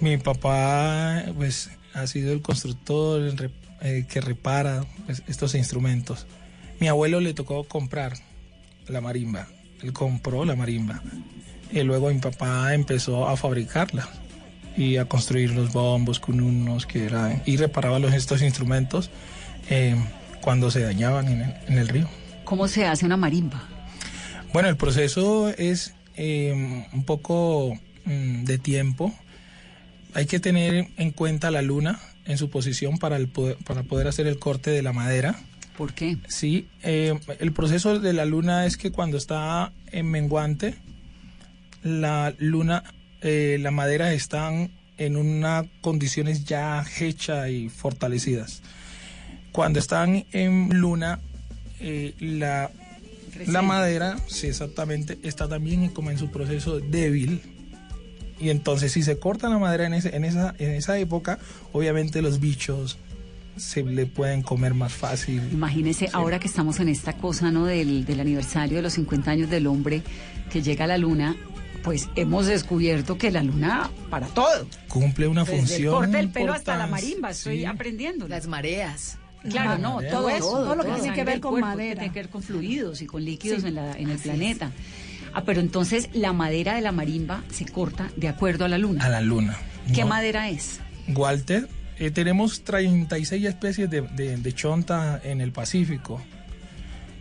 [0.00, 6.26] Mi papá pues ha sido el constructor el re- eh, que repara pues, estos instrumentos.
[6.80, 8.14] Mi abuelo le tocó comprar
[8.88, 9.46] la marimba.
[9.82, 11.02] Él compró la marimba.
[11.70, 14.08] Y luego mi papá empezó a fabricarla
[14.76, 19.08] y a construir los bombos con unos que era y reparaba los estos instrumentos
[19.70, 19.94] eh,
[20.44, 22.06] cuando se dañaban en el- en el río.
[22.44, 23.66] ¿Cómo se hace una marimba?
[24.52, 26.52] Bueno, el proceso es eh,
[26.92, 29.12] un poco mm, de tiempo.
[30.12, 34.06] Hay que tener en cuenta la luna en su posición para, el poder, para poder
[34.06, 35.34] hacer el corte de la madera.
[35.78, 36.18] ¿Por qué?
[36.28, 40.74] Sí, eh, el proceso de la luna es que cuando está en menguante,
[41.82, 42.84] la luna,
[43.22, 48.62] eh, la madera están en unas condiciones ya hechas y fortalecidas.
[49.54, 51.20] Cuando están en luna,
[51.78, 52.72] eh, la,
[53.62, 57.40] madera, sí, exactamente, está también como en su proceso débil.
[58.40, 61.38] Y entonces si se corta la madera en, ese, en, esa, en esa época,
[61.72, 62.98] obviamente los bichos
[63.56, 65.40] se le pueden comer más fácil.
[65.52, 67.66] Imagínese ahora que estamos en esta cosa, ¿no?
[67.66, 70.02] Del, del aniversario de los 50 años del hombre
[70.50, 71.36] que llega a la luna,
[71.84, 74.66] pues hemos descubierto que la luna para todo.
[74.88, 75.94] Cumple una Desde el función.
[75.94, 77.64] corte del pelo hasta la marimba, estoy sí.
[77.66, 78.26] aprendiendo.
[78.26, 79.18] Las mareas.
[79.50, 81.90] Claro, no, todo eso, Todo lo que tiene que ver con cuerpo, madera.
[81.94, 84.22] Que tiene que ver con fluidos y con líquidos Sí, en, la, en el es.
[84.22, 84.72] planeta.
[85.32, 89.04] Ah, pero entonces la madera de la marimba se corta de acuerdo a la luna.
[89.04, 89.56] A la luna.
[89.94, 90.08] ¿Qué No.
[90.08, 90.80] madera es?
[91.14, 96.20] Walter, eh, tenemos 36 especies de, de- de chonta en el Pacífico.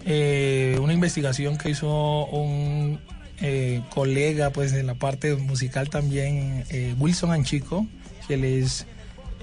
[0.06, 3.00] Eh, una investigación que hizo un
[3.42, 7.88] eh, colega pues de la parte musical también, eh, Wilson Anchico,
[8.28, 8.86] que él es,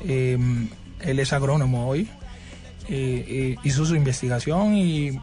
[0.07, 0.39] eh,
[1.01, 2.09] él es agrónomo hoy.
[2.93, 5.21] Eh, eh, hizo su investigación y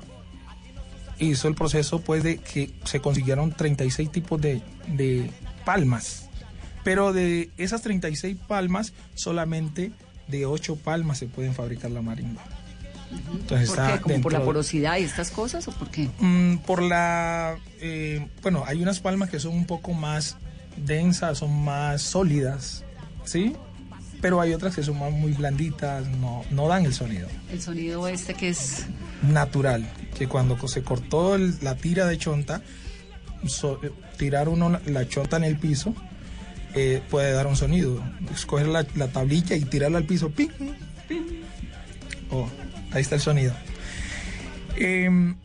[1.19, 5.29] hizo el proceso pues de que se consiguieron 36 tipos de, de
[5.65, 6.29] palmas.
[6.85, 9.91] Pero de esas 36 palmas, solamente
[10.29, 12.41] de 8 palmas se pueden fabricar la marimba.
[13.11, 14.01] Entonces ¿Por está qué?
[14.01, 16.09] ¿Como por la porosidad y estas cosas o por qué?
[16.19, 17.57] Mm, por la...
[17.81, 20.37] eh, bueno, hay unas palmas que son un poco más
[20.77, 22.85] densas, son más sólidas,
[23.25, 23.55] ¿sí?
[24.21, 28.07] Pero hay otras que son más muy blanditas, no, no dan el sonido El sonido
[28.07, 28.85] este que es...
[29.21, 32.61] natural, que cuando se cortó el- la tira de chonta,
[33.45, 35.93] so- eh, tirar uno la, la chonta en el piso,
[36.73, 38.03] eh, puede dar un sonido.
[38.33, 40.49] Escoger la, la tablilla y tirarla al piso, ping,
[41.07, 41.21] ping.
[42.31, 42.49] Oh,
[42.91, 43.53] ahí está el sonido.
[44.75, 45.35] Em,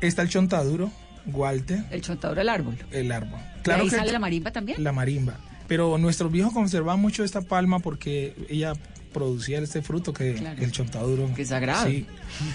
[0.00, 0.90] está el chontaduro,
[1.26, 2.76] Walter, El chontador del árbol.
[2.90, 3.40] el árbol.
[3.66, 4.82] ¿Y ahí que sale el- la marimba también?
[4.82, 5.38] la marimba.
[5.68, 8.74] Pero nuestros viejos conservaban mucho esta palma porque ella
[9.12, 10.60] producía este fruto que Claro.
[10.62, 11.32] el chontaduro.
[11.34, 11.86] Que es sagrado.
[11.86, 12.06] Sí.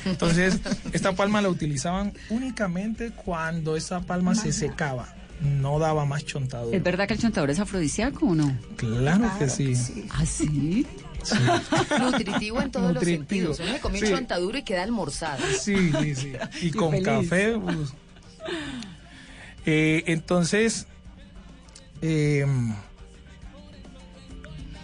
[0.05, 0.59] Entonces,
[0.91, 5.15] esta palma la utilizaban únicamente cuando esa palma se secaba.
[5.41, 6.75] No daba más chontaduro.
[6.75, 8.55] ¿Es verdad que el chontador es afrodisíaco o no?
[8.75, 9.73] Claro, que sí.
[10.11, 10.85] ¿Ah, sí?
[11.99, 13.47] Nutritivo en todos Nutritivo.
[13.47, 13.59] los sentidos.
[13.61, 14.05] Uno le come Sí.
[14.05, 15.43] un chontaduro y queda almorzado.
[15.59, 16.33] Sí, sí, sí.
[16.61, 17.05] Y con feliz.
[17.05, 17.57] café.
[17.57, 17.93] pues.
[19.65, 20.87] Eh, entonces,
[22.01, 22.45] eh,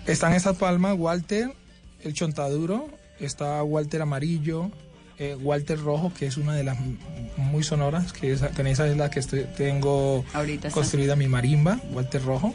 [0.07, 1.51] están esas palmas, Walter,
[2.03, 2.89] el chontaduro,
[3.19, 4.71] está Walter amarillo,
[5.17, 6.77] eh, Walter rojo, que es una de las
[7.37, 10.79] muy sonoras, que esa, que esa es la que estoy- tengo Ahorita está.
[10.79, 12.53] construida mi marimba, Walter rojo.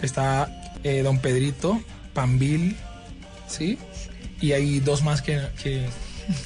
[0.00, 0.48] Está
[0.84, 1.80] eh, Don Pedrito,
[2.14, 2.76] Pambil,
[3.46, 3.78] ¿sí?
[4.40, 5.86] Y hay dos más que, que,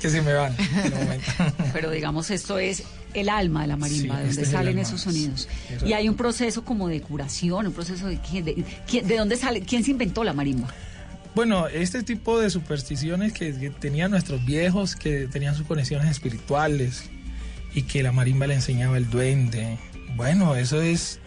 [0.02, 1.26] que se me van en el momento.
[1.72, 2.82] Pero digamos, esto es
[3.20, 5.48] el alma de la marimba, Sí, de donde es salen esos sonidos.
[5.84, 8.64] Y hay un proceso como de curación, un proceso de quién, de,
[9.02, 10.68] de dónde sale, quién se inventó la marimba.
[11.34, 17.04] Bueno, este tipo de supersticiones que, que tenían nuestros viejos, que tenían sus conexiones espirituales
[17.74, 19.76] y que la marimba le enseñaba el duende.
[20.14, 21.20] Bueno, eso es,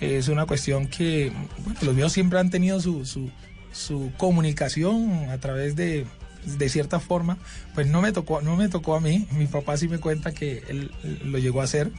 [0.00, 1.30] es una cuestión que
[1.64, 3.30] bueno, los viejos siempre han tenido su, su-
[3.72, 6.04] su comunicación a través de,
[6.44, 7.38] de cierta forma,
[7.74, 9.26] pues no me tocó, no me tocó a mí.
[9.32, 10.90] Mi papá sí me cuenta que él,
[11.24, 11.90] lo llegó a hacer.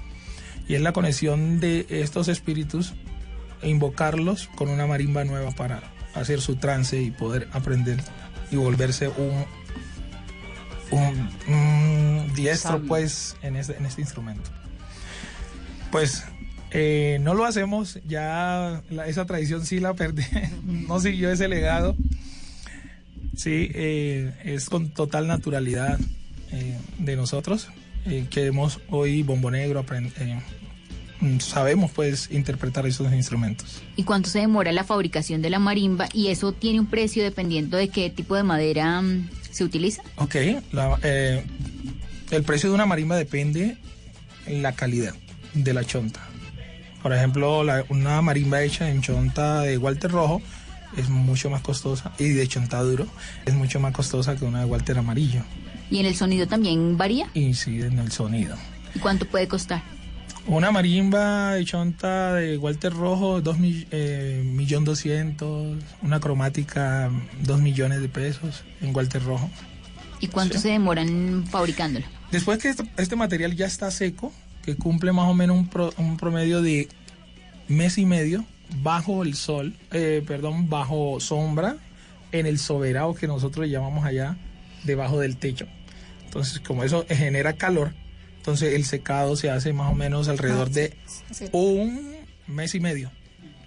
[0.67, 2.93] Y es la conexión de estos espíritus
[3.61, 5.83] e invocarlos con una marimba nueva para
[6.15, 8.01] hacer su trance y poder aprender
[8.51, 9.45] y volverse un,
[10.91, 14.49] un, un diestro pues en este, en este instrumento.
[15.91, 16.23] Pues
[16.71, 20.23] eh, no lo hacemos, ya la- esa tradición sí la perdí,
[20.63, 21.95] no siguió ese legado.
[23.35, 25.99] Sí, eh, es con total naturalidad
[26.51, 27.67] eh, de nosotros
[28.05, 30.39] eh, que hemos hoy Bombo Negro, eh,
[31.19, 33.81] mm, sabemos pues interpretar esos instrumentos.
[33.95, 36.07] ¿Y cuánto se demora la fabricación de la marimba?
[36.13, 40.01] Y eso tiene un precio dependiendo de qué tipo de madera mm, se utiliza.
[40.17, 40.35] Ok,
[40.71, 41.43] la- eh,
[42.31, 43.77] el precio de una marimba depende
[44.45, 45.13] en la calidad
[45.53, 46.21] de la chonta.
[47.01, 50.41] Por ejemplo, la- una marimba hecha en chonta de Walter Rojo
[50.97, 53.07] es mucho más costosa y de chonta duro
[53.45, 55.41] es mucho más costosa que una de Walter Amarillo.
[55.91, 57.29] ¿Y en el sonido también varía?
[57.33, 58.55] Incide en el sonido.
[58.95, 59.83] ¿Y cuánto puede costar?
[60.47, 65.77] Una marimba de chonta de Walter Rojo, dos mi- eh, millón doscientos.
[66.03, 67.09] Una cromática,
[67.41, 69.49] dos millones de pesos en Walter Rojo.
[70.19, 70.61] ¿Y cuánto Sí.
[70.63, 72.05] se demoran fabricándolo?
[72.31, 74.31] Después que esto- este material ya está seco,
[74.63, 76.89] que cumple más o menos un, pro- un promedio de
[77.67, 78.45] mes y medio
[78.81, 81.77] bajo el sol, eh, perdón, bajo sombra,
[82.31, 84.37] en el soberano que nosotros llamamos allá,
[84.83, 85.67] debajo del techo.
[86.25, 87.93] Entonces, como eso genera calor,
[88.37, 90.95] entonces el secado se hace más o menos alrededor de
[91.51, 92.15] un
[92.47, 93.09] mes y medio.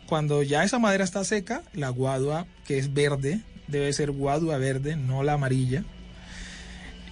[0.07, 4.97] Cuando ya esa madera está seca, la guadua, que es verde, debe ser guadua verde,
[4.97, 5.85] no la amarilla.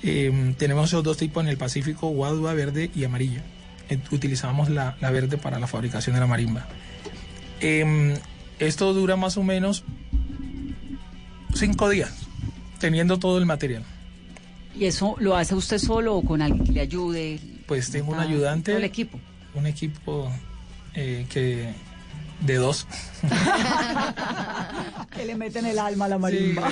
[0.03, 3.43] Eh, tenemos esos dos tipos en el Pacífico, guadua verde y amarilla.
[3.89, 6.67] Eh, utilizamos la, la verde para la fabricación de la marimba.
[7.61, 8.15] Em,
[8.59, 9.85] esto dura más o menos
[11.55, 12.13] cinco días,
[12.79, 13.85] teniendo todo el material.
[14.79, 17.41] ¿Y eso lo hace usted solo o con alguien que le ayude?
[17.67, 18.73] Pues tengo un ayudante.
[18.73, 19.19] todo el equipo.
[19.55, 20.31] Un equipo
[20.95, 21.73] eh, que
[22.41, 22.87] de dos.
[25.17, 26.71] que le meten el alma a la marimba.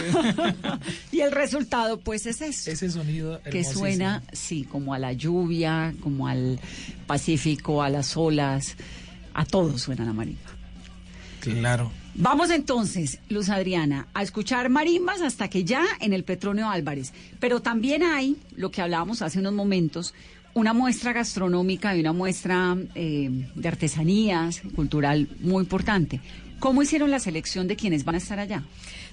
[1.12, 2.70] y el resultado, pues, es eso.
[2.70, 6.60] Ese sonido que suena, sí, como a la lluvia, como al
[7.06, 8.76] Pacífico, a las olas,
[9.32, 10.53] a todo suena la marimba.
[11.52, 11.90] Claro.
[12.14, 17.12] Vamos entonces, Luz Adriana, a escuchar marimbas hasta que ya en el Petronio Álvarez.
[17.40, 20.14] Pero también hay, lo que hablábamos hace unos momentos,
[20.54, 26.20] una muestra gastronómica y una muestra eh, de artesanías cultural muy importante.
[26.60, 28.62] ¿Cómo hicieron la selección de quienes van a estar allá?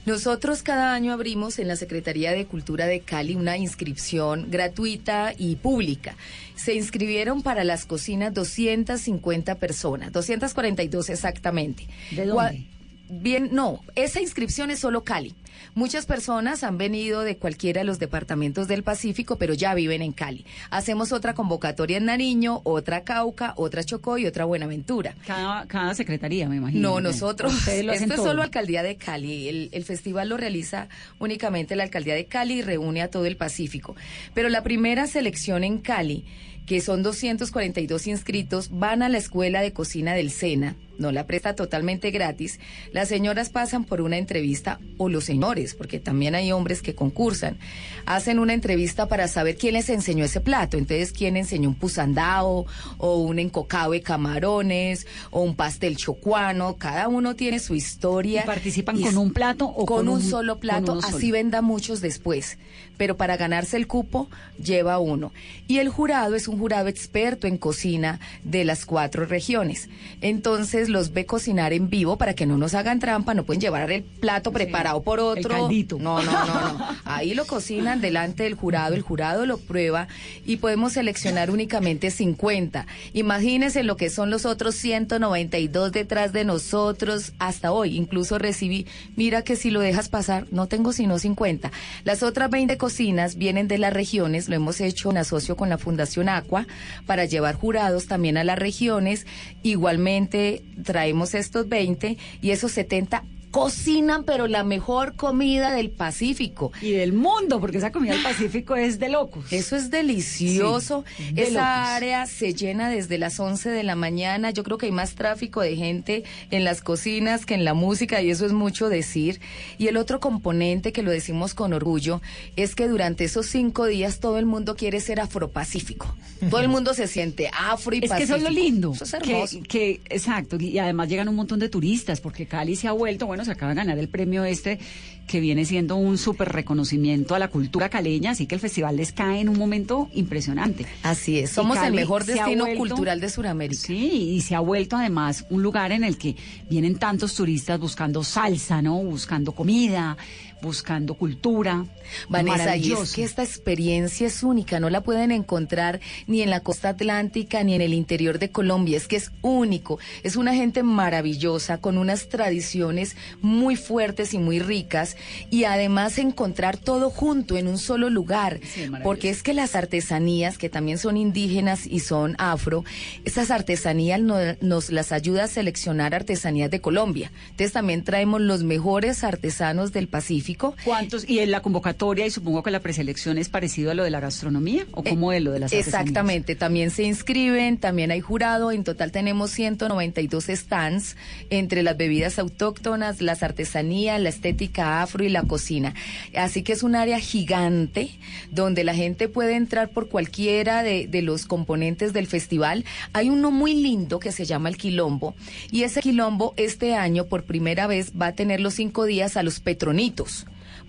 [0.05, 5.57] Nosotros cada año abrimos en la Secretaría de Cultura de Cali una inscripción gratuita y
[5.57, 6.15] pública.
[6.55, 11.87] Se inscribieron para las cocinas 250 personas, 242 exactamente.
[12.09, 12.65] ¿De dónde?
[13.09, 15.35] Bien, no, esa inscripción es solo Cali.
[15.75, 20.11] Muchas personas han venido de cualquiera de los departamentos del Pacífico, pero ya viven en
[20.11, 20.45] Cali.
[20.69, 25.15] Hacemos otra convocatoria en Nariño, otra Cauca, otra Chocó y otra Buenaventura.
[25.25, 26.89] Cada, cada secretaría, me imagino.
[26.89, 27.67] No, nosotros.
[27.67, 29.47] Esto es solo Alcaldía de Cali.
[29.47, 30.87] El, el festival lo realiza
[31.19, 33.95] únicamente la Alcaldía de Cali y reúne a todo el Pacífico.
[34.33, 36.25] Pero la primera selección en Cali,
[36.65, 40.75] que son 242 inscritos, van a la Escuela de Cocina del SENA.
[40.97, 42.59] No la presta totalmente gratis.
[42.91, 47.57] Las señoras pasan por una entrevista, o los señores, porque también hay hombres que concursan.
[48.05, 50.77] Hacen una entrevista para saber quién les enseñó ese plato.
[50.77, 52.65] Entonces, quién enseñó un pusandao,
[52.97, 56.75] o un encocado de camarones, o un pastel chocuano.
[56.77, 58.41] Cada uno tiene su historia.
[58.43, 60.99] ¿Y participan Y con un plato o con, con un, un- solo plato?
[61.03, 61.33] Así solo?
[61.33, 62.57] venda muchos después.
[62.97, 64.29] Pero para ganarse el cupo,
[64.63, 65.31] lleva uno.
[65.67, 69.89] Y el jurado es un jurado experto en cocina de las cuatro regiones.
[70.21, 73.91] Entonces los ve cocinar en vivo para que no nos hagan trampa, no pueden llevar
[73.91, 75.49] el plato preparado por otro.
[75.49, 75.97] caldito.
[75.99, 76.87] No, no, no, no.
[77.05, 80.07] Ahí lo cocinan delante del jurado, el jurado lo prueba
[80.45, 82.85] y podemos seleccionar únicamente 50.
[83.13, 87.97] Imagínense lo que son los otros 192 detrás de nosotros hasta hoy.
[87.97, 91.71] Incluso recibí, mira que si lo dejas pasar, no tengo sino 50.
[92.03, 95.77] Las otras 20 cocinas vienen de las regiones, lo hemos hecho en asocio con la
[95.77, 96.67] Fundación Aqua
[97.05, 99.25] para llevar jurados también a las regiones.
[99.63, 106.71] Igualmente traemos estos 20 y esos 70 cocinan, pero la mejor comida del Pacífico.
[106.81, 109.51] Y del mundo, porque esa comida del Pacífico es de locos.
[109.51, 111.03] Eso es delicioso.
[111.17, 111.89] Sí, de Esa locos.
[111.95, 114.51] área se llena desde las 11 de la mañana.
[114.51, 118.21] Yo creo que hay más tráfico de gente en las cocinas que en la música
[118.21, 119.39] y eso es mucho decir.
[119.77, 122.21] Y el otro componente que lo decimos con orgullo
[122.55, 126.15] es que durante esos cinco días todo el mundo quiere ser afropacífico.
[126.49, 128.35] Todo el mundo se siente afro y Es que pacífico.
[128.35, 128.91] eso es lo lindo.
[128.93, 129.59] Eso es que, hermoso.
[129.67, 130.57] que- exacto.
[130.59, 133.71] Y además llegan un montón de turistas, porque Cali se ha vuelto, bueno, Se acaba
[133.71, 134.79] de ganar el premio este
[135.27, 139.13] que viene siendo un súper reconocimiento a la cultura caleña, así que el festival les
[139.13, 140.85] cae en un momento impresionante.
[141.03, 143.81] Así es, somos el mejor destino cultural de Sudamérica.
[143.81, 146.35] Sí, y se ha vuelto además un lugar en el que
[146.69, 148.97] vienen tantos turistas buscando salsa, ¿no?
[148.97, 150.17] Buscando comida,
[150.61, 151.85] buscando cultura.
[152.29, 156.59] Vanessa, y es que esta experiencia es única, no la pueden encontrar ni en la
[156.59, 160.83] costa atlántica ni en el interior de Colombia, es que es único, es una gente
[160.83, 165.15] maravillosa, con unas tradiciones muy fuertes y muy ricas,
[165.49, 168.59] y además encontrar todo junto en un solo lugar,
[169.03, 172.83] porque es que las artesanías, que también son indígenas y son afro,
[173.25, 177.31] esas artesanías nos las ayuda a seleccionar artesanías de Colombia.
[177.51, 180.50] Entonces también traemos los mejores artesanos del Pacífico,
[180.83, 181.27] ¿Cuántos?
[181.27, 184.19] ¿Y en la convocatoria, y supongo que la preselección es parecido a lo de la
[184.19, 188.83] gastronomía o como es lo de las Exactamente, también se inscriben, también hay jurado, en
[188.83, 191.15] total tenemos 192 stands
[191.49, 195.93] entre las bebidas autóctonas, las artesanías, la estética afro y la cocina.
[196.35, 198.11] Así que es un área gigante
[198.51, 202.85] donde la gente puede entrar por cualquiera de, de los componentes del festival.
[203.13, 205.35] Hay uno muy lindo que se llama el Quilombo
[205.71, 209.43] y ese Quilombo este año por primera vez va a tener los cinco días a
[209.43, 210.40] los petronitos.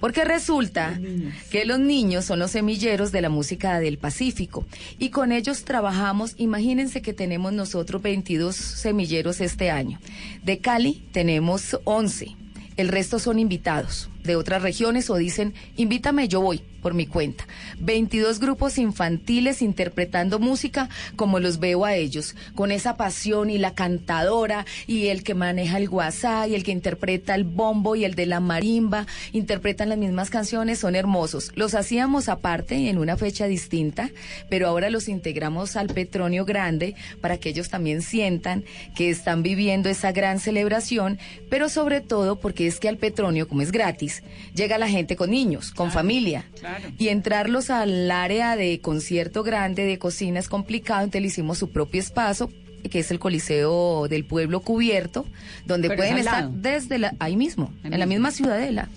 [0.03, 1.01] Porque resulta
[1.53, 4.67] que los niños son los semilleros de la música del Pacífico.
[4.99, 10.01] Y con ellos trabajamos, imagínense que tenemos nosotros 22 semilleros este año.
[10.43, 12.35] De Cali tenemos 11,
[12.77, 17.47] el resto son invitados de otras regiones o dicen, invítame, yo voy por mi cuenta.
[17.79, 23.75] 22 grupos infantiles interpretando música como los veo a ellos, con esa pasión y la
[23.75, 28.15] cantadora y el que maneja el guasá y el que interpreta el bombo y el
[28.15, 31.53] de la marimba, interpretan las mismas canciones, son hermosos.
[31.55, 34.11] Los hacíamos aparte en una fecha distinta,
[34.51, 38.65] pero ahora los integramos al Petronio Grande para que ellos también sientan
[38.97, 43.63] que están viviendo esa gran celebración, pero sobre todo porque es que al Petronio, como
[43.63, 44.12] es gratis,
[44.55, 46.51] llega la gente con niños, con familia.
[46.99, 51.71] Y entrarlos al área de concierto grande de cocina es complicado, entonces le hicimos su
[51.71, 52.51] propio espacio
[52.91, 55.27] que es el Coliseo del Pueblo Cubierto,
[55.67, 58.89] donde pueden estar desde la, ahí mismo, en la misma ciudadela.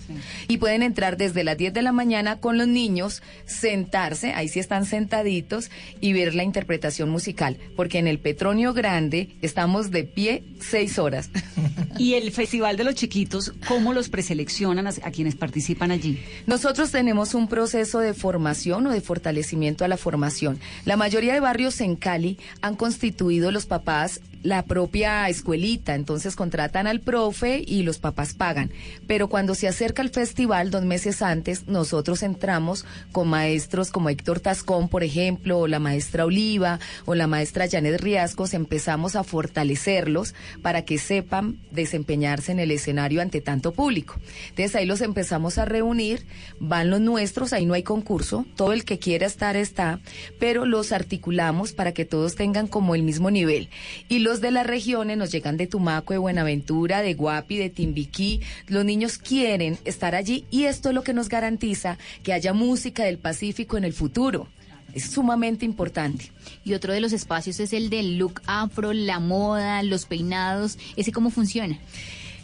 [0.48, 4.60] Y pueden entrar desde las 10 de la mañana con los niños, sentarse, ahí sí
[4.60, 5.70] están sentaditos,
[6.00, 7.58] y ver la interpretación musical.
[7.76, 11.30] Porque en el Petronio Grande estamos de pie seis horas.
[11.98, 16.22] ¿Y el Festival de los Chiquitos, cómo los preseleccionan a, a quienes participan allí?
[16.46, 20.58] Nosotros tenemos un proceso de formación o de fortalecimiento a la formación.
[20.84, 26.86] La mayoría de barrios en Cali han constituido los papás la propia escuelita, entonces contratan
[26.86, 28.70] al profe y los papás pagan.
[29.08, 34.38] Pero cuando se acerca el festival, dos meses antes, nosotros entramos con maestros como Héctor
[34.38, 40.34] Tascón, por ejemplo, o la maestra Oliva, o la maestra Janet Riascos, empezamos a fortalecerlos
[40.62, 44.14] para que sepan desempeñarse en el escenario ante tanto público.
[44.50, 46.24] Entonces ahí los empezamos a reunir,
[46.60, 49.98] van los nuestros, ahí no hay concurso, todo el que quiera estar está,
[50.38, 53.70] pero los articulamos para que todos tengan como el mismo nivel.
[54.08, 58.40] Y los de las regiones nos llegan de Tumaco, de Buenaventura, de Guapi, de Timbiquí.
[58.66, 63.04] Los niños quieren estar allí y esto es lo que nos garantiza que haya música
[63.04, 64.48] del Pacífico en el futuro.
[64.94, 66.30] Es sumamente importante.
[66.64, 70.78] Y otro de los espacios es el del look afro, la moda, los peinados.
[70.96, 71.78] ¿Ese cómo funciona?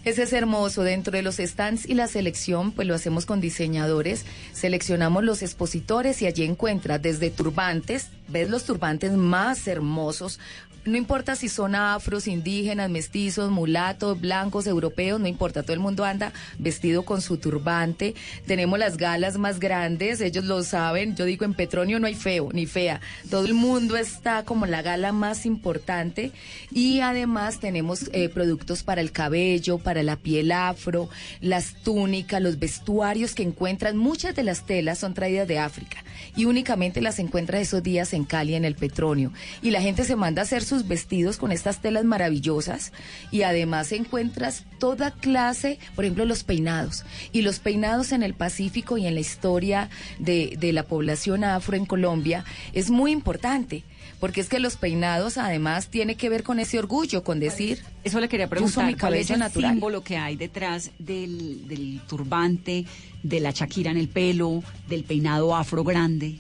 [0.05, 0.83] Ese es hermoso.
[0.83, 4.25] Dentro de los stands y la selección, pues lo hacemos con diseñadores.
[4.53, 10.41] Seleccionamos los expositores y allí encuentra desde turbantes, ves los turbantes más hermosos,
[10.85, 16.05] no importa si son afros, indígenas, mestizos, mulatos, blancos, europeos, no importa, todo el mundo
[16.05, 18.15] anda vestido con su turbante.
[18.47, 21.15] Tenemos las galas más grandes, ellos lo saben.
[21.15, 23.01] Yo digo, en Petronio no hay feo ni fea.
[23.31, 26.33] Todo el mundo está como la gala más importante.
[26.71, 31.09] Y además tenemos eh, productos para el cabello, para la piel afro,
[31.41, 33.97] las túnicas, los vestuarios que encuentran.
[33.97, 36.03] Muchas de las telas son traídas de África
[36.35, 39.33] y únicamente las encuentra esos días en Cali, en el Petronio.
[39.61, 42.93] Y la gente se manda a hacer sus vestidos con estas telas maravillosas
[43.31, 47.05] y además encuentras toda clase, por ejemplo, los peinados.
[47.31, 51.77] Y los peinados en el Pacífico y en la historia de, de la población afro
[51.77, 53.85] en Colombia es muy importante
[54.19, 57.83] porque es que los peinados además tiene que ver con ese orgullo, con decir...
[58.05, 59.73] Eso le quería preguntar, mi ¿cuál es el natural?
[59.73, 62.87] símbolo que hay detrás del, del turbante,
[63.23, 66.39] de la chaquira en el pelo, del peinado afro grande?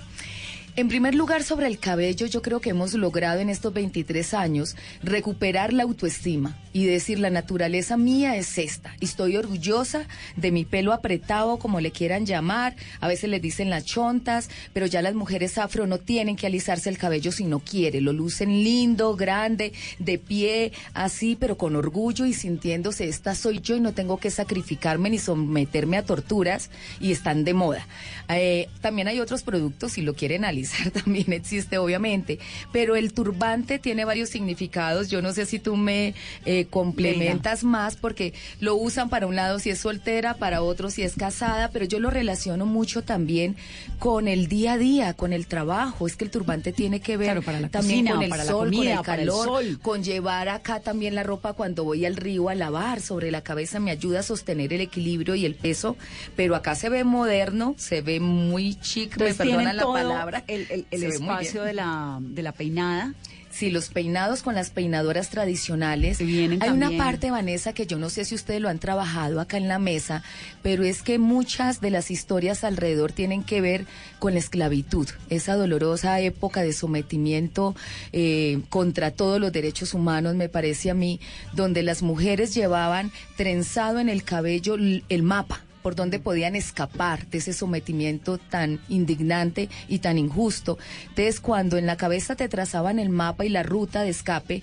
[0.75, 4.75] En primer lugar, sobre el cabello, yo creo que hemos logrado en estos 23 años
[5.03, 8.97] recuperar la autoestima y decir la naturaleza mía es esta.
[8.99, 10.07] Estoy orgullosa
[10.37, 12.75] de mi pelo apretado, como le quieran llamar.
[13.01, 16.89] A veces les dicen las chontas, pero ya las mujeres afro no tienen que alisarse
[16.89, 18.07] el cabello si no quieren.
[18.07, 23.77] Lo lucen lindo, grande, de pie, así, pero con orgullo y sintiéndose esta soy yo
[23.77, 27.87] y no tengo que sacrificarme ni someterme a torturas y están de moda.
[28.31, 30.62] Eh, también hay otros productos, si lo quieren alisar
[31.05, 32.39] también existe, obviamente,
[32.73, 35.09] pero el turbante tiene varios significados.
[35.09, 39.59] Yo no sé si tú me eh, complementas más, porque lo usan para un lado
[39.59, 43.57] si es soltera, para otro si es casada, pero yo lo relaciono mucho también
[43.99, 46.07] con el día a día, con el trabajo.
[46.07, 48.51] Es que el turbante tiene que ver para la también cocina, con el para la
[48.51, 49.79] sol, comida, con el para el calor, sol.
[49.83, 53.81] con llevar acá también la ropa cuando voy al río a lavar sobre la cabeza
[53.81, 55.97] me ayuda a sostener el equilibrio y el peso,
[56.37, 60.45] pero acá se ve moderno, se ve muy chic, me Entonces perdonan tienen la palabra.
[60.53, 63.15] El, espacio de la, de la peinada.
[63.53, 66.21] Sí, los peinados con las peinadoras tradicionales.
[66.21, 69.69] Hay una parte, Vanessa, que yo no sé si ustedes lo han trabajado acá en
[69.69, 70.23] la mesa,
[70.63, 73.85] pero es que muchas de las historias alrededor tienen que ver
[74.19, 77.77] con la esclavitud, esa dolorosa época de sometimiento
[78.15, 81.21] eh, contra todos los derechos humanos, me parece a mí,
[81.53, 87.39] donde las mujeres llevaban trenzado en el cabello el mapa por donde podían escapar de
[87.39, 90.79] ese sometimiento tan indignante y tan injusto.
[91.09, 94.63] Entonces, cuando en la cabeza te trazaban el mapa y la ruta de escape,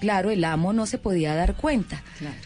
[0.00, 2.02] claro, el amo no se podía dar cuenta,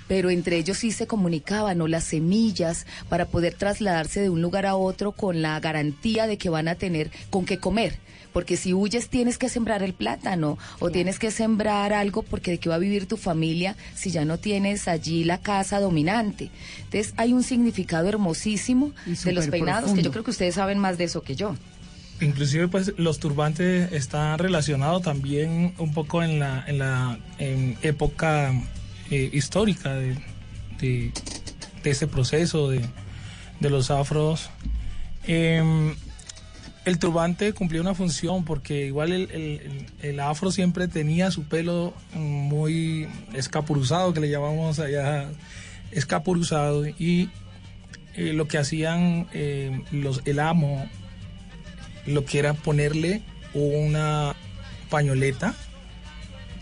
[0.09, 4.67] pero entre ellos sí se comunicaban o las semillas para poder trasladarse de un lugar
[4.67, 7.99] a otro con la garantía de que van a tener con qué comer.
[8.33, 12.59] Porque si huyes tienes que sembrar el plátano o tienes que sembrar algo porque de
[12.59, 16.51] qué va a vivir tu familia si ya no tienes allí la casa dominante.
[16.77, 18.93] Entonces hay un significado hermosísimo
[19.25, 21.57] de los peinados que yo creo que ustedes saben más de eso que yo.
[22.21, 27.19] Inclusive pues los turbantes están relacionados también un poco en la, en la
[27.83, 28.53] época
[29.11, 30.17] eh, histórica de,
[30.81, 31.13] de,
[31.85, 32.83] ese proceso de,
[33.61, 34.51] de los afros.
[35.27, 35.95] Em,
[36.85, 41.45] el turbante cumplía una función porque igual el, el- el- el afro siempre tenía su
[41.45, 45.27] pelo muy escapuruzado, que le llamamos allá
[45.91, 47.31] escapuruzado, y
[48.15, 50.87] eh, lo que hacían eh, los, el amo
[52.11, 53.23] lo que era ponerle
[53.55, 54.35] una
[54.91, 55.55] pañoleta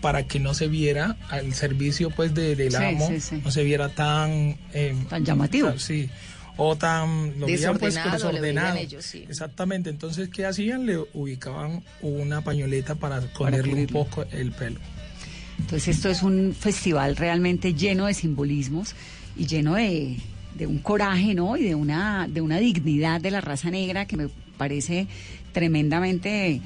[0.01, 3.41] para que no se viera al servicio pues de- del Sí, amo sí, sí.
[3.43, 4.57] no se viera tan
[5.09, 5.77] Tan llamativo.
[5.77, 6.09] sí
[6.61, 8.77] o tan lo veían, pues, que Desordenado, le veían desordenado.
[8.77, 9.25] ellos, sí.
[9.29, 14.03] exactamente entonces qué hacían le ubicaban una pañoleta para esconderle un cubrirlo.
[14.05, 14.79] poco el pelo
[15.57, 18.93] Entonces esto es un festival realmente lleno de simbolismos
[19.37, 20.17] y lleno de,
[20.55, 21.55] de un coraje, ¿no?
[21.57, 24.27] Y de una, de una dignidad de la raza negra que me
[24.57, 25.07] parece
[25.51, 26.61] tremendamente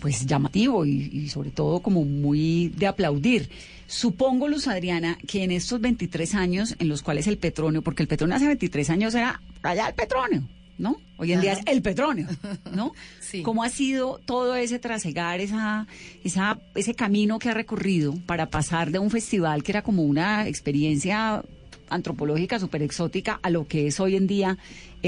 [0.00, 3.48] pues llamativo y, y sobre todo como muy de aplaudir.
[3.86, 8.08] Supongo, Luz Adriana, que en estos 23 años en los cuales el petróleo, porque el
[8.08, 10.42] petróleo hace 23 años era allá el petróleo,
[10.76, 10.96] ¿no?
[11.18, 12.26] Hoy en día es el petróleo,
[12.72, 12.92] ¿no?
[13.20, 13.42] Sí.
[13.42, 15.86] ¿Cómo ha sido todo ese trasegar, esa,
[16.22, 20.46] esa, ese camino que ha recorrido para pasar de un festival que era como una
[20.46, 21.42] experiencia
[21.88, 24.58] antropológica súper exótica a lo que es hoy en día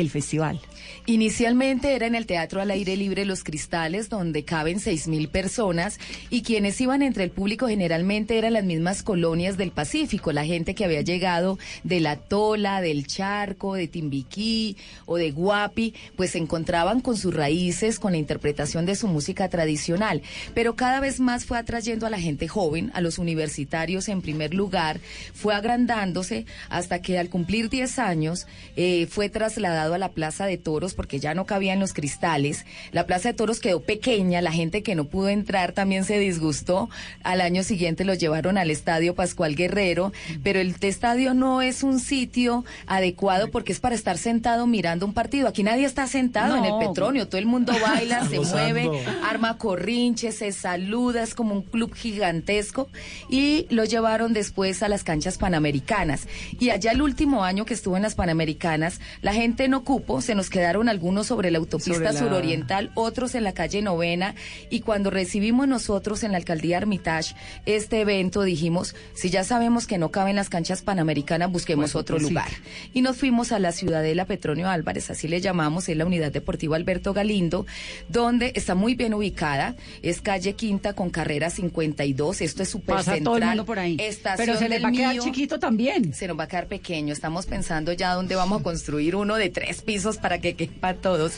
[0.01, 0.61] el festival?
[1.07, 5.99] Inicialmente era en el Teatro al Aire Libre Los Cristales, donde caben seis mil personas,
[6.29, 10.75] y quienes iban entre el público generalmente eran las mismas colonias del Pacífico, la gente
[10.75, 14.77] que había llegado de La Tola, del Charco, de Timbiquí
[15.07, 19.49] o de Guapi, pues se encontraban con sus raíces, con la interpretación de su música
[19.49, 20.23] tradicional.
[20.55, 24.53] Pero cada vez más fue atrayendo a la gente joven, a los universitarios en primer
[24.53, 25.01] lugar,
[25.33, 28.47] fue agrandándose hasta que al cumplir 10 años
[28.77, 32.65] eh, fue trasladado a la Plaza de Toros porque ya no cabían los cristales.
[32.93, 36.89] La Plaza de Toros quedó pequeña, la gente que no pudo entrar también se disgustó.
[37.23, 40.13] Al año siguiente lo llevaron al Estadio Pascual Guerrero,
[40.43, 45.13] pero el estadio no es un sitio adecuado porque es para estar sentado mirando un
[45.13, 45.49] partido.
[45.49, 46.79] Aquí nadie está sentado en el No.
[46.79, 48.89] petróleo, todo el mundo baila, se mueve,
[49.25, 52.89] arma corrinches, se saluda, es como un club gigantesco
[53.29, 56.27] y lo llevaron después a las canchas panamericanas.
[56.59, 60.35] Y allá el último año que estuvo en las panamericanas, la gente no cupo, se
[60.35, 64.35] nos quedaron algunos sobre la autopista Sobre la- suroriental, otros en la calle Novena
[64.71, 67.35] y cuando recibimos nosotros en la alcaldía Armitage
[67.67, 72.19] este evento dijimos, si ya sabemos que no caben las canchas panamericanas, busquemos Pues otro
[72.19, 72.49] lugar.
[72.93, 76.77] Y nos fuimos a la Ciudadela Petronio Álvarez, así le llamamos, es la unidad deportiva
[76.77, 77.67] Alberto Galindo,
[78.09, 83.23] donde está muy bien ubicada, es calle Quinta con carrera 52, esto es súper central.
[83.25, 83.97] todo el mundo por ahí.
[83.99, 85.23] Estación Pero se del va a quedar Mío.
[85.25, 86.13] chiquito también.
[86.15, 87.13] Se nos va a quedar pequeño.
[87.13, 91.33] Estamos pensando ya dónde vamos a construir uno de tres pisos para que quepa todos.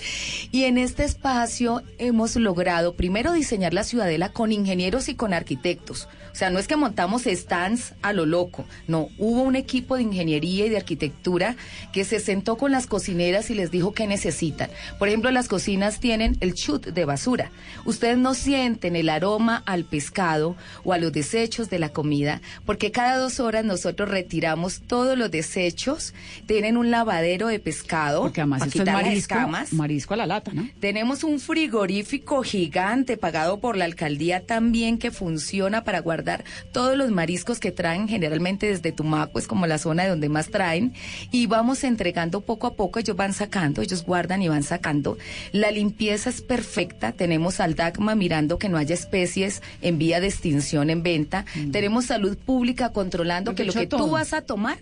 [0.52, 6.06] Y en este espacio hemos logrado primero diseñar la ciudadela con ingenieros y con arquitectos.
[6.40, 10.04] O sea, no es que montamos stands a lo loco, no, hubo un equipo de
[10.04, 11.54] ingeniería y de arquitectura
[11.92, 14.70] que se sentó con las cocineras y les dijo qué necesitan.
[14.98, 17.50] Por ejemplo, las cocinas tienen el chut de basura.
[17.84, 22.90] Ustedes no sienten el aroma al pescado o a los desechos de la comida, porque
[22.90, 26.14] cada dos horas nosotros retiramos todos los desechos,
[26.46, 29.72] tienen un lavadero de pescado Porque además para es quitar las marisco, escamas.
[29.74, 30.66] marisco a la lata, ¿no?
[30.80, 36.29] Tenemos un frigorífico gigante pagado por la alcaldía también que funciona para guardar
[36.72, 40.50] todos los mariscos que traen generalmente desde Tumaco, es como la zona de donde más
[40.50, 40.92] traen,
[41.30, 45.18] y vamos entregando poco a poco, ellos van sacando, ellos guardan y van sacando.
[45.52, 50.28] La limpieza es perfecta, tenemos al DACMA mirando que no haya especies en vía de
[50.28, 54.04] extinción en venta, tenemos salud pública controlando que lo que todo.
[54.04, 54.78] tú vas a tomar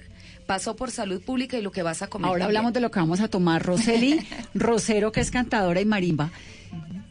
[0.48, 2.26] pasó por salud pública y lo que vas a comer.
[2.26, 2.56] Ahora también.
[2.56, 3.62] hablamos de lo que vamos a tomar.
[3.62, 4.18] Roseli
[4.54, 6.30] Rosero, que es cantadora y marimba.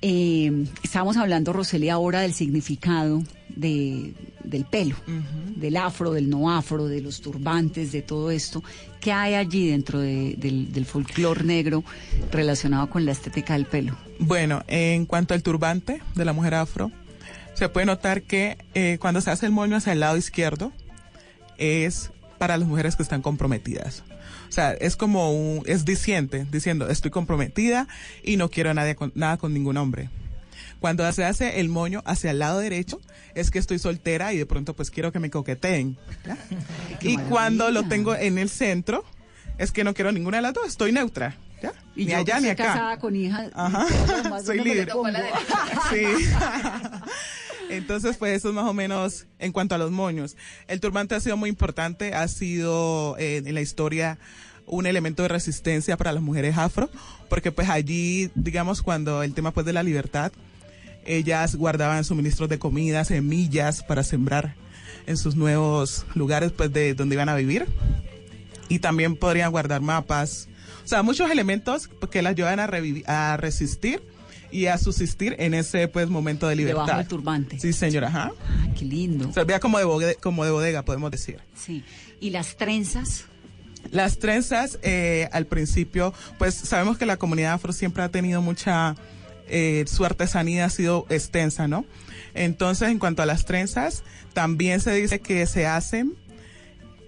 [0.01, 3.21] Eh, estábamos hablando, Roseli, ahora del significado
[3.59, 4.95] de, del pelo,
[5.55, 8.63] del afro, del no afro, de los turbantes, de todo esto.
[8.99, 11.83] ¿Qué hay allí dentro de- del, del folclore negro
[12.31, 13.97] relacionado con la estética del pelo?
[14.19, 16.91] Bueno, en cuanto al turbante de la mujer afro,
[17.53, 20.71] se puede notar que eh, cuando se hace el moño hacia el lado izquierdo
[21.57, 24.03] es para las mujeres que están comprometidas.
[24.47, 27.87] O sea, es como un, es diciente, diciendo, estoy comprometida
[28.23, 30.09] y no quiero nada con, nada con ningún hombre.
[30.80, 32.99] Cuando se hace el moño hacia el lado derecho,
[33.36, 35.97] es que estoy soltera y de pronto pues quiero que me coqueteen.
[37.01, 39.03] Y cuando lo tengo en el centro,
[39.57, 41.38] es que no quiero ninguna de las dos, estoy neutra.
[41.61, 41.73] ¿ya?
[41.95, 42.63] Y ni yo allá que ni acá.
[42.65, 43.49] casada con hija.
[43.53, 43.88] Ajá.
[44.43, 44.91] Soy ¿dónde me libre.
[44.91, 45.09] pongo?
[45.89, 46.03] Sí.
[47.69, 50.38] Entonces, pues eso es más o menos en cuanto a los moños.
[50.67, 54.17] El turbante ha sido muy importante, ha sido eh, en la historia
[54.65, 56.89] un elemento de resistencia para las mujeres afro,
[57.30, 60.32] porque pues allí, digamos, cuando el tema pues de la libertad,
[61.07, 64.55] ellas guardaban suministros de comida, semillas para sembrar
[65.05, 67.65] en sus nuevos lugares pues de donde iban a vivir
[68.69, 70.47] y también podrían guardar mapas.
[70.83, 72.69] O sea, muchos elementos que las llevan a,
[73.05, 74.01] a resistir
[74.51, 76.83] y a subsistir en ese pues momento de libertad.
[76.83, 77.59] Debajo del turbante.
[77.59, 78.31] Sí, señora, ajá.
[78.49, 79.31] Ah, qué lindo.
[79.33, 81.39] Servía como de, bodega, como de bodega, podemos decir.
[81.55, 81.83] Sí.
[82.19, 83.25] ¿Y las trenzas?
[83.91, 88.95] Las trenzas, eh, al principio, pues sabemos que la comunidad afro siempre ha tenido mucha,
[89.49, 91.85] eh, su artesanía ha sido extensa, ¿no?
[92.33, 96.13] Entonces, en cuanto a las trenzas, también se dice que se hacen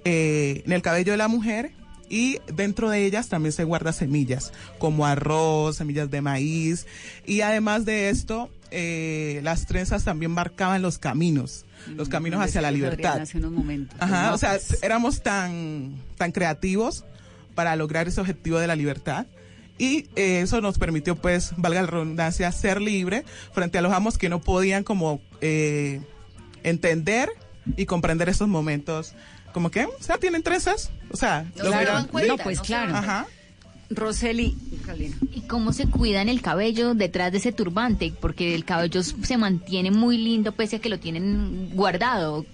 [0.05, 1.71] eh, en el cabello de la mujer
[2.09, 6.87] y dentro de ellas también se guarda semillas, como arroz, semillas de maíz.
[7.25, 11.65] Y además de esto, eh, las trenzas también marcaban los caminos,
[11.95, 13.19] los caminos hacia la libertad.
[13.21, 13.95] Hace unos momentos.
[13.99, 14.81] Ajá, o sea, mapas.
[14.81, 17.05] éramos tan, tan creativos
[17.53, 19.27] para lograr ese objetivo de la libertad.
[19.80, 23.23] Y eh, eso nos permitió, pues, valga la redundancia, ser libre
[23.53, 26.01] frente a los amos que no podían como eh,
[26.63, 27.30] entender
[27.77, 29.13] y comprender esos momentos.
[29.53, 30.91] Como que, o sea, tienen trenzas.
[31.11, 32.95] O sea, No se cuenta, No, pues no claro.
[32.95, 33.25] Ajá.
[33.89, 34.55] Roseli.
[35.34, 38.13] ¿Y cómo se cuidan el cabello detrás de ese turbante?
[38.19, 42.45] Porque el cabello se mantiene muy lindo pese a que lo tienen guardado.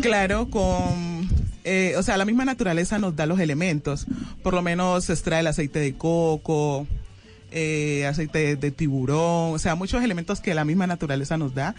[0.00, 1.28] Claro, con,
[1.64, 4.06] eh, o sea, la misma naturaleza nos da los elementos.
[4.42, 6.86] Por lo menos se extrae el aceite de coco,
[7.50, 11.74] eh, aceite de, de tiburón, o sea, muchos elementos que la misma naturaleza nos da.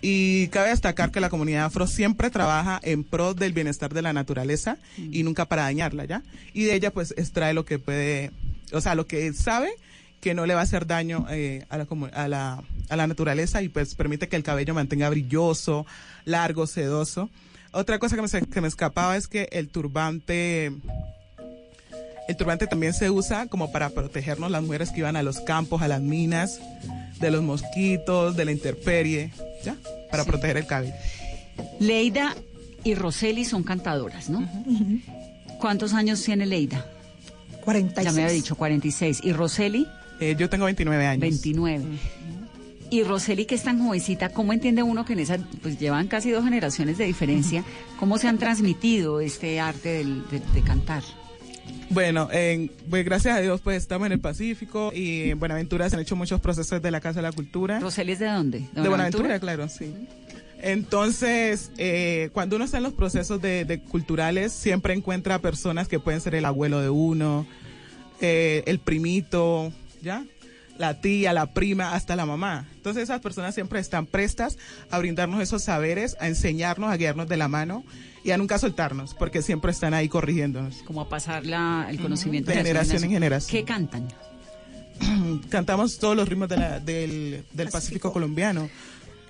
[0.00, 4.12] Y cabe destacar que la comunidad afro siempre trabaja en pro del bienestar de la
[4.12, 6.22] naturaleza y nunca para dañarla, ¿ya?
[6.54, 8.30] Y de ella pues extrae lo que puede,
[8.72, 9.70] o sea, lo que sabe
[10.20, 13.62] que no le va a hacer daño eh, a, la, a, la, a la naturaleza
[13.62, 15.84] y pues permite que el cabello mantenga brilloso,
[16.24, 17.28] largo, sedoso.
[17.72, 20.66] Otra cosa que me, se- que me escapaba es que el turbante,
[22.28, 25.82] el turbante también se usa como para protegernos las mujeres que iban a los campos,
[25.82, 26.60] a las minas,
[27.20, 29.32] de los mosquitos, de la intemperie,
[29.64, 29.76] ¿ya?
[30.10, 30.94] Para proteger el cabello.
[31.80, 32.34] Leida
[32.84, 34.48] y Roseli son cantadoras, ¿no?
[35.60, 36.86] ¿Cuántos años tiene Leida?
[37.64, 38.04] 46.
[38.06, 39.20] Ya me había dicho 46.
[39.24, 39.86] ¿Y Roseli?
[40.20, 41.20] Eh, yo tengo 29 años.
[41.20, 41.84] 29.
[42.90, 46.30] Y Roseli, que es tan jovencita, ¿cómo entiende uno que en esa, pues llevan casi
[46.30, 47.62] dos generaciones de diferencia,
[47.98, 51.02] cómo se han transmitido este arte del- de, de cantar?
[51.90, 55.96] Bueno, en- pues gracias a Dios, pues estamos en el Pacífico y en Buenaventura se
[55.96, 57.78] han hecho muchos procesos de la Casa de la Cultura.
[57.78, 58.60] ¿Roseli es de dónde?
[58.72, 59.92] De Buenaventura, claro, sí.
[60.60, 66.00] Entonces, eh, cuando uno está en los procesos de, de culturales, siempre encuentra personas que
[66.00, 67.46] pueden ser el abuelo de uno,
[68.20, 69.72] eh, el primito,
[70.02, 70.24] ¿ya?
[70.78, 72.66] La tía, la prima, hasta la mamá.
[72.76, 74.56] Entonces esas personas siempre están prestas
[74.90, 77.84] a brindarnos esos saberes, a enseñarnos, a guiarnos de la mano
[78.24, 80.82] y a nunca soltarnos, porque siempre están ahí corrigiéndonos.
[80.84, 83.50] Como a pasar la, el conocimiento De generación en generación.
[83.60, 84.08] ¿Qué cantan?
[85.48, 88.68] Cantamos todos los ritmos de la- del, del Pacífico colombiano.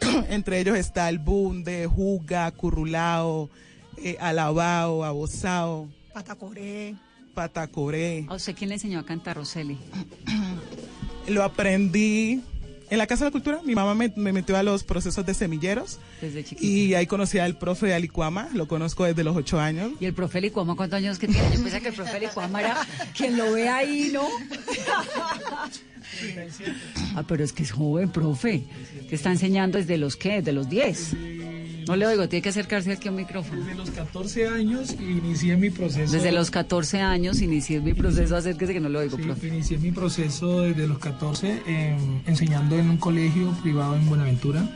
[0.30, 3.50] Entre ellos está el bunde, juga, currulao,
[3.96, 6.94] eh, alabao, abosao, Patacoré.
[7.34, 8.26] patacoré.
[8.28, 9.76] ¿A usted quién le enseñó a cantar, Roseli?
[11.28, 12.40] Lo aprendí
[12.90, 13.60] en la Casa de la Cultura.
[13.64, 16.64] Mi mamá me, me metió a los procesos de semilleros Desde chiquito.
[16.66, 18.48] y ahí conocí al profe Alicuama.
[18.54, 19.92] Lo conozco desde los ocho años.
[20.00, 21.42] ¿Y el profe Licuama cuántos años que tiene?
[21.54, 22.76] Yo pensé que el profe Licuama era
[23.16, 24.26] quien lo ve ahí, ¿no?
[27.14, 28.64] Ah, pero es que es joven, profe.
[29.08, 30.68] Que está enseñando desde los qué, desde los
[31.88, 31.96] 10.
[31.96, 33.60] No le oigo, tiene que acercarse aquí a un micrófono.
[33.64, 36.12] Desde los 14 años inicié mi proceso.
[36.12, 39.48] Desde los 14 años inicié mi proceso, acérquese que no lo oigo, Sí, profe.
[39.48, 44.68] inicié mi proceso desde los 14 em, enseñando en un colegio privado en Buenaventura.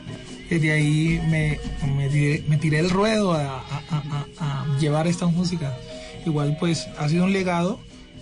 [0.49, 1.59] Desde ahí me,
[1.95, 5.75] me, tiré, me tiré el ruedo a, a- a- a- a llevar esta música.
[6.25, 7.79] Igual pues ha sido un legado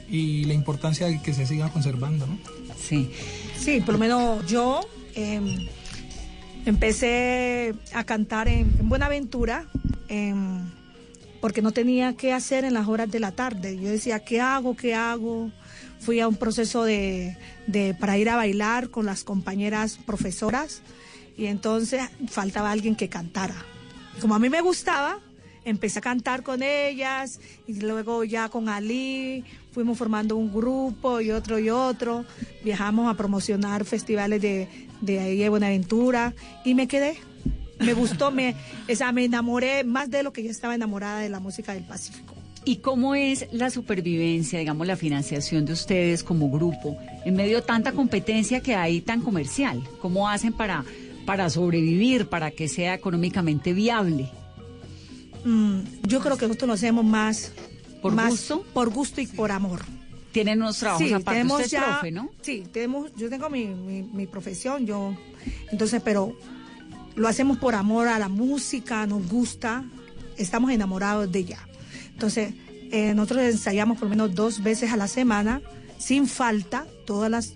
[0.10, 2.38] y la importancia de que se siga conservando, ¿no?
[2.80, 3.12] Sí.
[3.58, 4.82] Sí, por lo menos yo
[5.16, 5.68] em,
[6.66, 9.66] empecé a cantar en, en Buenaventura
[10.07, 10.59] em,
[11.39, 13.78] porque no tenía qué hacer en las horas de la tarde.
[13.80, 14.76] Yo decía, ¿qué hago?
[14.76, 15.51] ¿Qué hago?
[15.99, 17.36] Fui a un proceso de-
[17.99, 20.82] para ir a bailar con las compañeras profesoras
[21.38, 23.55] y entonces faltaba alguien que cantara.
[24.20, 25.20] Como a mí me gustaba,
[25.64, 31.32] empecé a cantar con ellas y luego ya con Ali fuimos formando un grupo y
[31.32, 32.26] otro y otro.
[32.64, 34.68] Viajamos a promocionar festivales de,
[35.02, 36.34] de ahí de Buenaventura
[36.64, 37.18] y me quedé.
[37.80, 38.56] Me gustó, me,
[38.91, 41.84] o sea, me enamoré más de lo que yo estaba enamorada de la música del
[41.84, 42.36] Pacífico.
[42.64, 46.95] ¿Y cómo es la supervivencia, digamos, la financiación de ustedes como grupo
[47.26, 49.82] en medio de tanta competencia que hay tan comercial?
[49.99, 50.86] ¿Cómo hacen para,
[51.26, 54.30] para sobrevivir, para que sea económicamente viable?
[55.43, 57.52] Mm, yo creo que nosotros lo hacemos más
[58.02, 58.64] ¿Por más gusto?
[58.74, 59.82] por gusto y por amor.
[60.32, 62.29] Tienen unos trabajos Sí, aparte, tenemos usted es ya- profe, ¿no?
[62.41, 65.13] Sí, tenemos, yo tengo mi, mi, mi profesión, yo,
[65.71, 66.38] entonces, pero
[67.15, 69.84] lo hacemos por amor a la música, nos gusta,
[70.38, 71.59] estamos enamorados de ella.
[72.13, 72.53] Entonces,
[72.91, 75.61] eh, nosotros ensayamos por lo menos dos veces a la semana,
[75.97, 77.53] sin falta, todas las,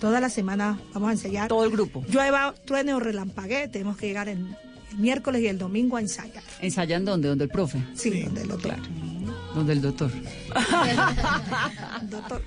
[0.00, 1.48] todas las semanas vamos a ensayar.
[1.48, 2.04] Todo el grupo.
[2.08, 4.56] Llueva, truene o relampaguee, tenemos que llegar el
[4.96, 6.42] miércoles y el domingo a ensayar.
[6.60, 7.28] ¿Ensayan dónde?
[7.28, 7.82] ¿Donde el profe?
[7.94, 8.76] Sí, donde el doctor.
[9.54, 10.10] Donde el doctor.
[12.10, 12.42] Doctor.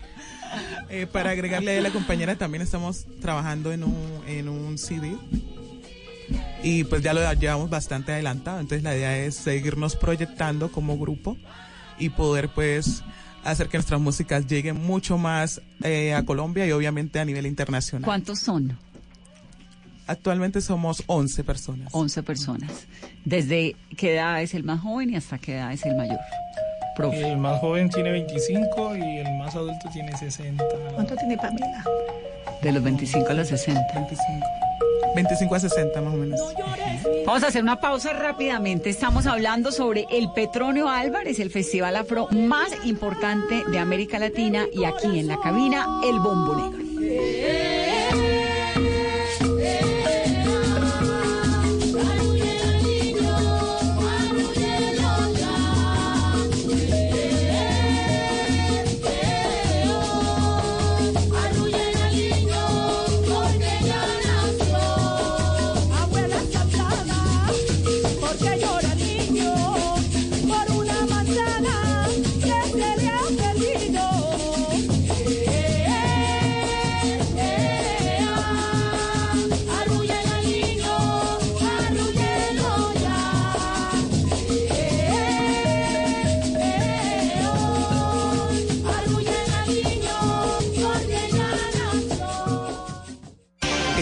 [0.90, 5.16] Eh, para agregarle a la compañera, también estamos trabajando en un, en un CD.
[6.64, 8.60] Y pues ya lo llevamos bastante adelantado.
[8.60, 11.38] Entonces la idea es seguirnos proyectando como grupo
[11.98, 13.04] y poder pues
[13.44, 18.06] hacer que nuestras músicas lleguen mucho más eh, a Colombia y obviamente a nivel internacional.
[18.06, 18.78] ¿Cuántos son?
[20.10, 21.90] Actualmente somos 11 personas.
[21.92, 22.88] 11 personas.
[23.26, 26.18] ¿Desde qué edad es el más joven y hasta qué edad es el mayor?
[26.96, 27.32] Profe.
[27.32, 30.64] El más joven tiene 25 y el más adulto tiene 60.
[30.96, 31.86] ¿Cuánto tiene Pamela?
[32.64, 33.80] De los 25 a los 60.
[33.94, 34.48] 25.
[35.16, 36.42] 25 a 60 más o menos.
[37.28, 38.90] Vamos a hacer una pausa rápidamente.
[38.90, 44.86] Estamos hablando sobre el Petronio Álvarez, el festival afro más importante de América Latina y
[44.86, 46.79] aquí en la cabina, el Bombo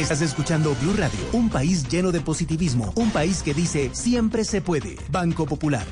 [0.08, 4.62] Estás escuchando Blue Radio, un país lleno de positivismo, un país que dice siempre se
[4.62, 4.96] puede.
[5.12, 5.86] Banco Popular.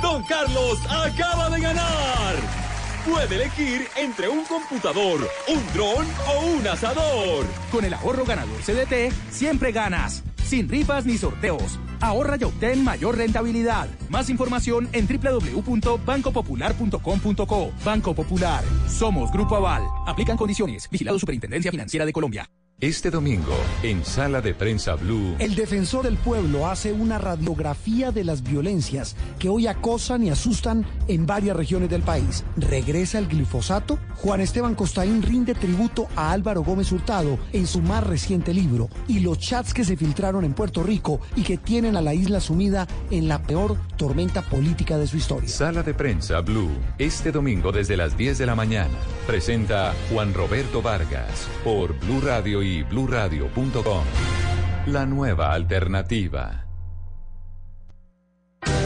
[0.00, 2.36] Don Carlos acaba de ganar.
[3.04, 7.44] Puede elegir entre un computador, un dron o un asador.
[7.72, 10.22] Con el ahorro ganador CDT, siempre ganas.
[10.46, 11.80] Sin rifas ni sorteos.
[12.00, 13.88] Ahorra y obtén mayor rentabilidad.
[14.10, 17.72] Más información en www.bancopopular.com.co.
[17.84, 18.62] Banco Popular.
[18.86, 19.82] Somos Grupo Aval.
[20.06, 20.88] Aplican condiciones.
[20.88, 22.48] Vigilado Superintendencia Financiera de Colombia.
[22.84, 25.36] Este domingo, en Sala de Prensa Blue.
[25.38, 30.84] El defensor del pueblo hace una radiografía de las violencias que hoy acosan y asustan
[31.08, 32.44] en varias regiones del país.
[32.58, 33.98] ¿Regresa el glifosato?
[34.16, 39.20] Juan Esteban Costaín rinde tributo a Álvaro Gómez Hurtado en su más reciente libro y
[39.20, 42.86] los chats que se filtraron en Puerto Rico y que tienen a la isla sumida
[43.10, 45.48] en la peor tormenta política de su historia.
[45.48, 46.68] Sala de Prensa Blue.
[46.98, 48.92] Este domingo desde las 10 de la mañana.
[49.26, 54.04] Presenta Juan Roberto Vargas por Blue Radio y bluradio.com.
[54.86, 56.64] La nueva alternativa.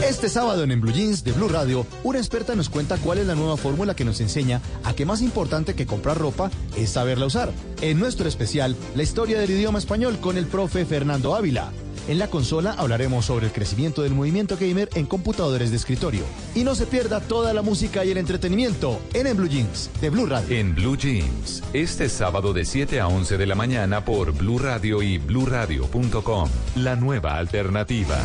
[0.07, 3.27] Este sábado en, en Blue Jeans de Blue Radio, una experta nos cuenta cuál es
[3.27, 7.25] la nueva fórmula que nos enseña a que más importante que comprar ropa es saberla
[7.25, 7.51] usar.
[7.81, 11.71] En nuestro especial, la historia del idioma español con el profe Fernando Ávila.
[12.09, 16.23] En la consola hablaremos sobre el crecimiento del movimiento gamer en computadores de escritorio.
[16.55, 20.09] Y no se pierda toda la música y el entretenimiento en, en Blue Jeans de
[20.09, 20.57] Blue Radio.
[20.57, 25.03] En Blue Jeans, este sábado de 7 a 11 de la mañana por Blue Radio
[25.03, 26.49] y bluradio.com.
[26.77, 28.17] La nueva alternativa.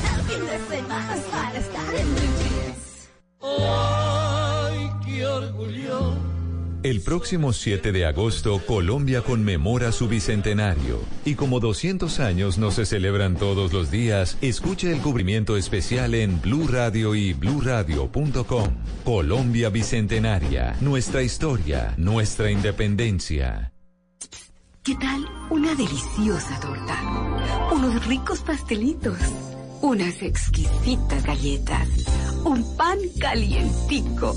[3.42, 6.23] Ay, qué orgullo.
[6.84, 11.00] El próximo 7 de agosto, Colombia conmemora su bicentenario.
[11.24, 16.42] Y como 200 años no se celebran todos los días, escuche el cubrimiento especial en
[16.42, 18.68] Blue Radio y bluradio.com.
[19.02, 23.72] Colombia Bicentenaria, nuestra historia, nuestra independencia.
[24.82, 27.70] ¿Qué tal una deliciosa torta?
[27.72, 29.16] Unos ricos pastelitos,
[29.80, 31.88] unas exquisitas galletas,
[32.44, 34.36] un pan calientico,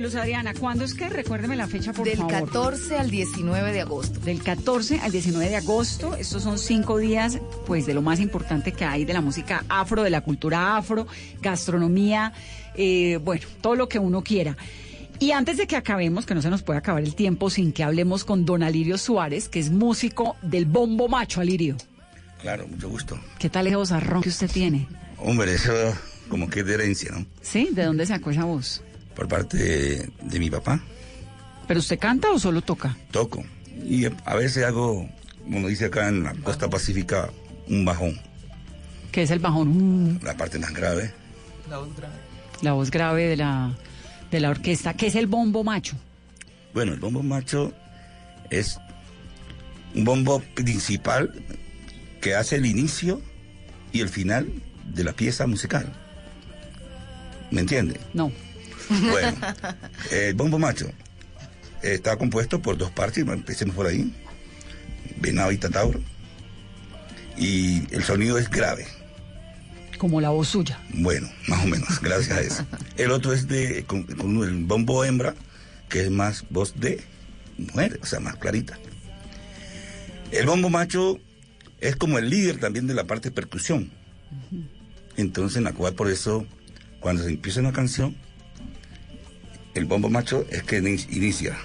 [0.00, 1.10] Luz Adriana, ¿cuándo es que?
[1.10, 2.32] Recuérdeme la fecha, por Del favor.
[2.32, 4.18] 14 al 19 de agosto.
[4.20, 6.16] Del 14 al 19 de agosto.
[6.16, 10.02] Estos son cinco días, pues, de lo más importante que hay de la música afro,
[10.02, 11.06] de la cultura afro,
[11.42, 12.32] gastronomía,
[12.76, 14.56] eh, bueno, todo lo que uno quiera.
[15.18, 17.84] Y antes de que acabemos, que no se nos puede acabar el tiempo sin que
[17.84, 21.76] hablemos con don Alirio Suárez, que es músico del bombo macho, Alirio.
[22.40, 23.20] Claro, mucho gusto.
[23.38, 24.88] ¿Qué tal ese vozarrón que usted tiene?
[25.18, 25.74] Hombre, eso
[26.30, 27.26] como que es de herencia, ¿no?
[27.42, 27.68] ¿Sí?
[27.72, 28.82] ¿De dónde sacó esa voz?
[29.20, 30.80] Por parte de, de mi papá,
[31.68, 32.96] ¿Pero usted canta o solo toca?
[33.10, 33.44] toco.
[33.84, 35.06] Y a veces hago,
[35.44, 37.28] como dice acá en la costa pacífica,
[37.68, 38.18] un bajón,
[39.12, 40.14] ¿Qué es el bajón?
[40.14, 41.12] Mm, la parte más grave.
[42.62, 43.76] la voz grave de la,
[44.30, 44.94] de la orquesta.
[44.94, 45.96] ¿Qué es el bombo macho?
[46.72, 47.74] Bueno, el bombo macho
[48.48, 48.78] es
[49.94, 51.44] un bombo principal
[52.22, 53.20] que hace el inicio
[53.92, 54.50] y el final
[54.94, 55.92] de la pieza musical.
[57.50, 58.00] ¿Me entiende?
[58.14, 58.32] No.
[58.90, 59.36] Bueno,
[60.10, 60.90] el bombo macho
[61.82, 64.12] está compuesto por dos partes, empecemos por ahí,
[65.20, 66.00] venado y tatauro,
[67.36, 68.86] y el sonido es grave,
[69.98, 70.78] Como la voz suya.
[70.94, 72.66] bueno, más o menos, gracias a eso.
[72.96, 75.34] El otro es de con, con el bombo hembra,
[75.88, 77.00] que es más voz de
[77.58, 78.78] mujer, o sea, más clarita.
[80.32, 81.18] El bombo macho
[81.80, 83.90] es como el líder también de la parte de percusión.
[85.16, 86.46] Entonces, en la cual por eso,
[87.00, 88.16] cuando se empieza una canción,
[89.74, 91.56] el bombo macho es que ini- inicia,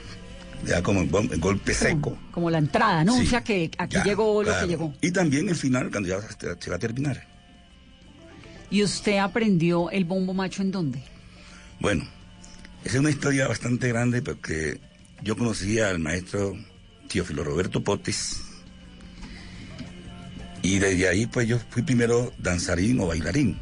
[0.66, 2.18] ya como el, golpe seco.
[2.32, 4.66] Como la entrada, anuncia Sí, que aquí ya, llegó lo claro.
[4.66, 4.94] que llegó.
[5.02, 7.28] Y también el final, cuando ya se se va a terminar.
[8.70, 11.02] ¿Y usted aprendió el bombo macho en dónde?
[11.80, 12.04] Bueno,
[12.84, 14.80] es una historia bastante grande porque
[15.22, 16.56] yo conocí al maestro
[17.08, 18.42] Teófilo Roberto Potes
[20.62, 23.58] y desde ahí pues yo fui primero danzarín o bailarín.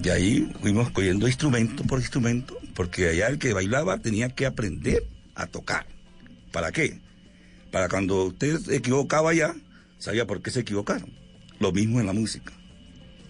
[0.00, 5.02] De ahí fuimos cogiendo instrumento por instrumento porque allá el que bailaba tenía que aprender
[5.34, 5.86] a tocar.
[6.52, 7.00] ¿Para qué?
[7.72, 9.54] Para cuando usted se equivocaba ya,
[9.98, 11.10] sabía por qué se equivocaron.
[11.58, 12.52] Lo mismo en la música.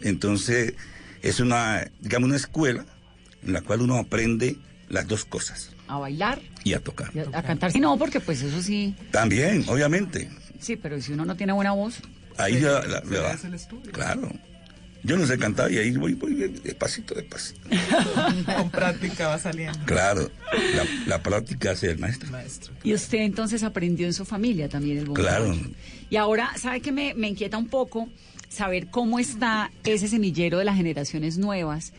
[0.02, 0.74] Entonces,
[1.22, 2.84] es una, digamos, una escuela
[3.42, 4.56] en la cual uno aprende
[4.88, 6.40] las dos cosas ¿A bailar?
[6.64, 7.10] y a tocar.
[7.14, 7.72] y a, a cantar?
[7.72, 8.94] Sí, no, porque pues eso sí.
[9.12, 10.28] También, obviamente.
[10.60, 12.00] Sí, pero si uno no tiene buena voz.
[12.36, 13.36] Ahí ya la- le va.
[13.92, 14.30] Claro.
[15.06, 17.60] Yo no sé cantar y ahí voy, voy despacito, despacito.
[18.56, 19.78] Con práctica va saliendo.
[19.84, 20.28] Claro,
[20.74, 22.28] la, la práctica hace el maestro.
[22.82, 25.54] Y usted entonces aprendió en su familia también el bombo Claro.
[26.10, 28.08] Y ahora, ¿sabe qué me, me inquieta un poco?
[28.48, 31.92] Saber cómo está ese semillero de las generaciones nuevas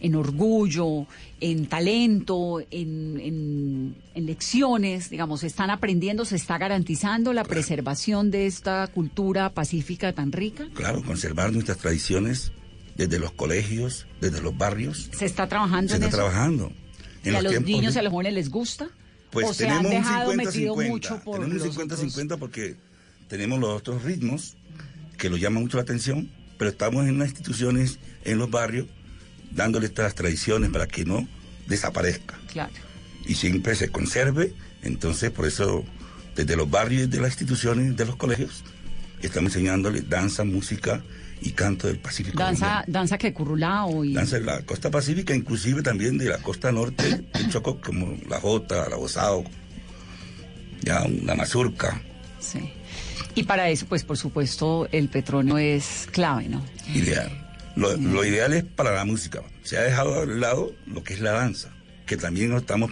[0.00, 1.06] en orgullo,
[1.40, 8.46] en talento, en, en- en lecciones, digamos, están aprendiendo, se está garantizando la preservación de
[8.46, 10.68] esta cultura pacífica tan rica.
[10.74, 12.52] Claro, conservar nuestras tradiciones
[12.96, 15.08] desde los colegios, desde los barrios.
[15.12, 16.16] ¿Se está trabajando Se en está eso?
[16.28, 16.72] trabajando.
[17.24, 18.88] ¿Y a los niños y a los jóvenes les gusta?
[19.30, 20.88] Pues ¿O se tenemos han dejado un metido 50-50.
[20.88, 22.16] mucho por tenemos los un otros?
[22.16, 22.76] 50-50 porque
[23.28, 24.56] tenemos los otros ritmos
[25.18, 28.86] que los llaman mucho la atención, pero estamos en las instituciones, en los barrios,
[29.50, 31.26] dándole estas tradiciones para que no
[31.66, 32.72] desaparezca Claro.
[33.26, 34.52] y siempre se conserve.
[34.82, 35.84] Entonces, por eso,
[36.36, 38.62] desde los barrios, de las instituciones, de los colegios,
[39.22, 41.02] estamos enseñándole danza, música
[41.40, 42.38] y canto del Pacífico.
[42.38, 44.14] Danza, danza que currulao y...
[44.14, 48.40] Danza de la costa pacífica, inclusive también de la costa norte del Chocó, como la
[48.40, 49.44] jota, la bozao,
[50.82, 52.00] ya la mazurca.
[52.40, 52.72] Sí.
[53.34, 56.64] Y para eso, pues por supuesto, el petróleo es clave, ¿no?
[56.94, 57.47] Ideal.
[57.78, 59.40] Lo, lo ideal es para la música.
[59.62, 61.70] Se ha dejado de lado lo que es la danza,
[62.06, 62.90] que también estamos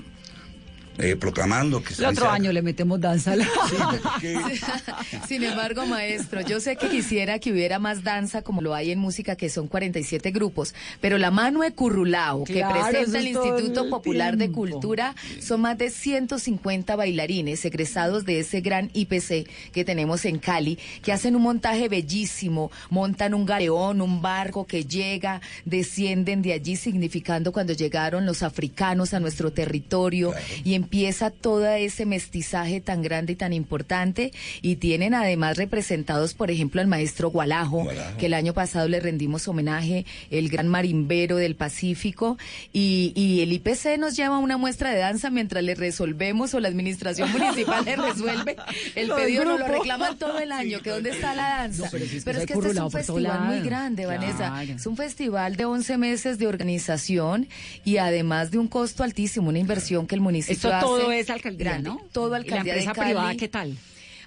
[0.98, 3.32] eh, proclamando que El otro año le metemos danza.
[3.32, 3.46] a la-
[5.28, 8.98] Sin embargo, maestro, yo sé que quisiera que hubiera más danza como lo hay en
[8.98, 13.84] música, que son 47 grupos, pero la mano de Currulao, que Claro, presenta el Instituto
[13.84, 14.46] el Popular de.
[14.56, 20.78] Cultura, son más de 150 bailarines egresados de ese gran IPC que tenemos en Cali,
[21.02, 26.76] que hacen un montaje bellísimo, montan un galeón, un barco que llega, descienden de allí,
[26.76, 30.32] significando cuando llegaron los africanos a nuestro territorio
[30.64, 34.32] y empieza todo ese mestizaje tan grande y tan importante
[34.62, 39.48] y tienen además representados, por ejemplo, al maestro Gualajo, que el año pasado le rendimos
[39.48, 42.38] homenaje, el gran marimbero del Pacífico
[42.72, 46.68] y, y el IPC nos lleva una muestra de danza mientras le resolvemos o la
[46.68, 48.56] administración municipal le resuelve
[48.94, 51.86] el pedido, nos lo reclaman todo el año, que dónde está la danza.
[51.86, 54.06] No, pero si es que Pero hay es que este es un festival muy grande,
[54.06, 54.62] Vanessa.
[54.62, 57.48] Es un festival de 11 meses de organización
[57.84, 61.30] y además de un costo altísimo, una inversión que el municipio Esto hace todo es
[61.30, 61.88] alcaldía, grande.
[61.90, 62.00] ¿no?
[62.12, 63.10] Todo ¿Y la alcaldía empresa de Cali.
[63.12, 63.76] privada qué tal?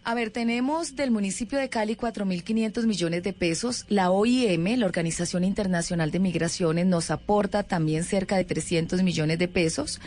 [0.06, 3.86] A ver, tenemos del municipio de Cali 4.500 millones de pesos.
[3.89, 9.50] La OIM, la Organización Internacional de Migraciones, nos aporta también cerca de 300 millones de
[9.50, 10.00] pesos.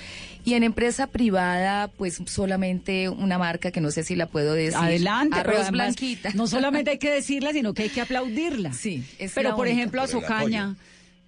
[0.47, 4.79] Y en empresa privada, pues solamente una marca que no sé si la puedo decir.
[4.79, 6.31] Adelante, Arroz además, Blanquita.
[6.35, 8.73] No solamente hay que decirla, sino que hay que aplaudirla.
[8.73, 9.79] Sí, es Pero la por única.
[9.79, 10.75] ejemplo, Azocaña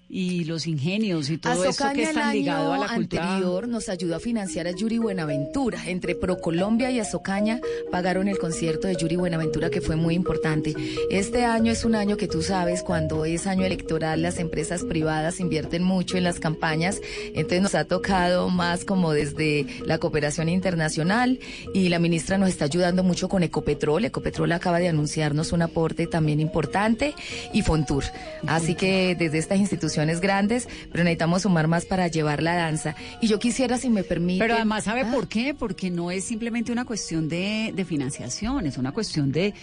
[0.08, 3.24] y los ingenios y todo eso que están ligado a la cultura.
[3.24, 5.78] anterior nos ayudó a financiar a Yuri Buenaventura.
[5.86, 10.74] Entre Procolombia y Azocaña pagaron el concierto de Yuri Buenaventura que fue muy importante.
[11.10, 15.40] Este año es un año que tú sabes, cuando es año electoral, las empresas privadas
[15.40, 17.00] invierten mucho en las campañas.
[17.34, 21.38] Entonces nos ha tocado más como desde la cooperación internacional
[21.72, 24.04] y la ministra nos está ayudando mucho con Ecopetrol.
[24.04, 27.14] Ecopetrol acaba de anunciarnos un aporte también importante
[27.52, 28.04] y Fontur.
[28.46, 32.94] Así que desde estas instituciones grandes, pero necesitamos sumar más para llevar la danza.
[33.20, 34.42] Y yo quisiera, si me permite.
[34.44, 35.54] Pero además, ¿sabe Ah, por qué?
[35.54, 39.54] Porque no es simplemente una cuestión de, de financiación, es una cuestión de,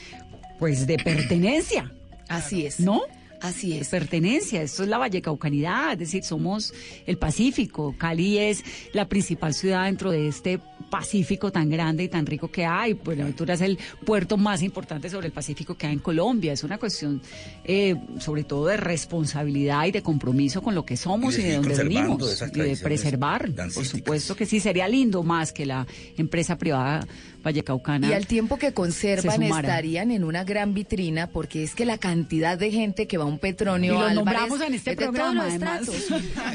[0.59, 1.91] pues, de pertenencia.
[2.27, 2.79] Así es.
[2.79, 3.01] ¿No?
[3.41, 3.89] Así es.
[3.89, 6.73] Pertenencia, esto es la Vallecaucanidad, es decir, somos
[7.05, 7.95] el Pacífico.
[7.97, 8.63] Cali es
[8.93, 12.93] la principal ciudad dentro de este Pacífico tan grande y tan rico que hay.
[12.93, 16.53] Buenaventura es el puerto más importante sobre el Pacífico que hay en Colombia.
[16.53, 17.21] Es una cuestión,
[17.63, 21.51] eh, sobre todo, de responsabilidad y de compromiso con lo que somos Y y de
[21.51, 22.43] seguir dónde venimos.
[22.53, 23.49] Y de preservar.
[23.73, 25.87] Por supuesto que sí, sería lindo más que la
[26.17, 27.07] empresa privada
[27.43, 28.09] Vallecaucana.
[28.09, 31.97] Y al tiempo que se conservan estarían en una gran vitrina porque es que la
[31.97, 35.33] cantidad de gente que va a un Petronio Y lo Álvarez en este de todos
[35.33, 35.89] los además.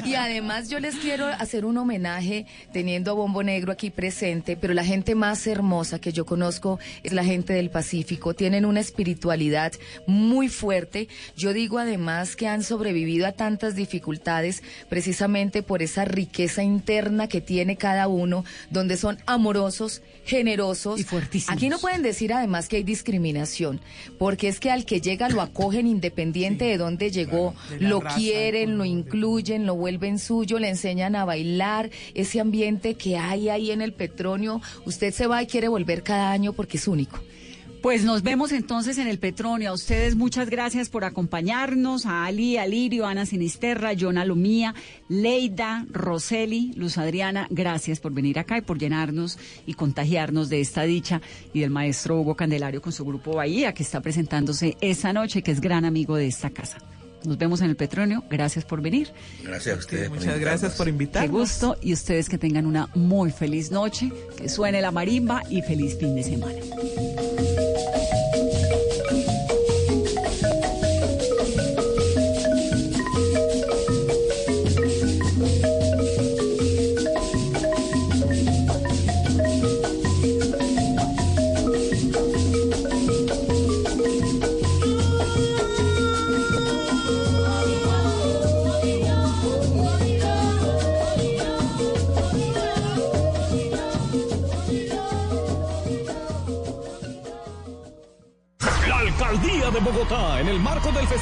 [0.04, 4.74] Y además yo les quiero hacer un homenaje teniendo a Bombo Negro aquí presente, pero
[4.74, 8.34] la gente más hermosa que yo conozco es la gente del Pacífico.
[8.34, 9.72] Tienen una espiritualidad
[10.06, 11.08] muy fuerte.
[11.36, 17.40] Yo digo además que han sobrevivido a tantas dificultades precisamente por esa riqueza interna que
[17.40, 21.00] tiene cada uno, donde son amorosos, generosos.
[21.00, 21.56] Y fuertísimos.
[21.56, 23.80] Aquí no pueden decir además que hay discriminación,
[24.18, 28.16] porque es que al que llega lo acogen independiente de dónde llegó, de lo raza,
[28.16, 33.70] quieren, lo incluyen, lo vuelven suyo, le enseñan a bailar, ese ambiente que hay ahí
[33.70, 37.20] en el Petronio, usted se va y quiere volver cada año porque es único.
[37.86, 39.70] Pues nos vemos entonces en el Petronio.
[39.70, 42.04] A ustedes muchas gracias por acompañarnos.
[42.04, 44.74] A Ali, a Lirio, Ana Sinisterra, Jonah Lomía,
[45.08, 50.82] Leida, Roseli, Luz Adriana, gracias por venir acá y por llenarnos y contagiarnos de esta
[50.82, 51.20] dicha
[51.54, 55.52] y del maestro Hugo Candelario con su grupo Bahía que está presentándose esta noche, que
[55.52, 56.78] es gran amigo de esta casa.
[57.26, 58.22] Nos vemos en el Petronio.
[58.30, 59.12] Gracias por venir.
[59.42, 60.08] Gracias a ustedes.
[60.10, 61.30] Muchas gracias por Qué invitarnos.
[61.30, 65.98] gusto y ustedes que tengan una muy feliz noche, que suene la marimba y feliz
[65.98, 66.60] fin de semana.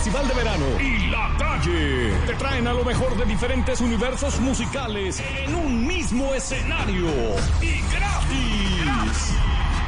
[0.04, 5.18] Festival de Verano y La Calle te traen a lo mejor de diferentes universos musicales
[5.18, 7.08] en un mismo escenario
[7.62, 9.32] y gratis.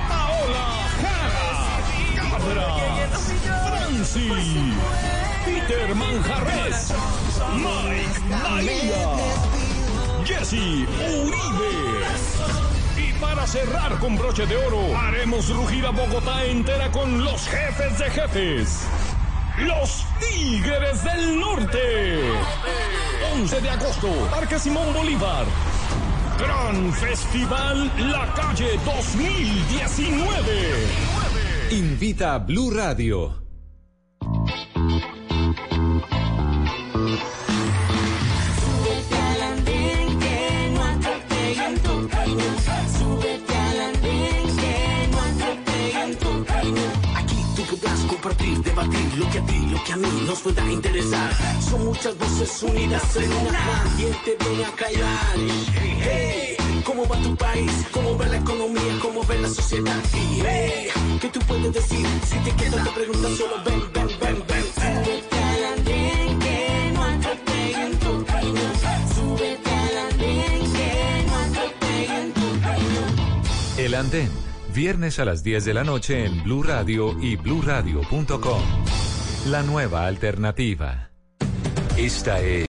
[0.08, 3.08] Paola Jara, Cabra,
[3.68, 4.30] Franci,
[5.44, 6.94] Peter Manjarres,
[7.56, 9.16] Mike Bahía,
[10.24, 11.76] Jesse Uribe.
[12.96, 17.98] Y para cerrar con broche de oro, haremos rugir a Bogotá entera con los jefes
[17.98, 18.86] de jefes.
[19.58, 20.05] Los
[20.36, 22.20] Tigres del Norte.
[23.40, 25.46] 11 de agosto, Parque Simón Bolívar.
[26.38, 30.88] Gran Festival La Calle 2019.
[31.70, 33.46] Invita a Blue Radio.
[38.60, 42.44] Súbete al andén que no atropellen tu camino.
[42.98, 46.82] Súbete al andén que no atropellen tu camino.
[47.16, 49.55] Aquí tú podrás compartir, debatir lo que a ti,
[49.96, 51.30] a mí nos pueda interesar.
[51.60, 53.84] Son muchas voces unidas en una.
[53.96, 55.36] ¿Quién te viene a callar?
[56.02, 57.72] Hey, ¿cómo va tu país?
[57.92, 58.98] ¿Cómo va la economía?
[59.00, 59.96] ¿Cómo va la sociedad?
[60.12, 60.88] Hey,
[61.20, 62.06] ¿qué tú puedes decir?
[62.26, 64.64] Si te quedas te preguntas solo ven, ven, ven, ven.
[64.74, 68.60] Súbete al andén que no atropellen tu camino.
[69.14, 73.78] Súbete al andén que no atropellen tu camino.
[73.78, 74.30] El Andén,
[74.74, 79.05] viernes a las 10 de la noche en Blue Radio y bluradio.com.
[79.50, 81.10] La nueva alternativa.
[81.96, 82.64] Esta es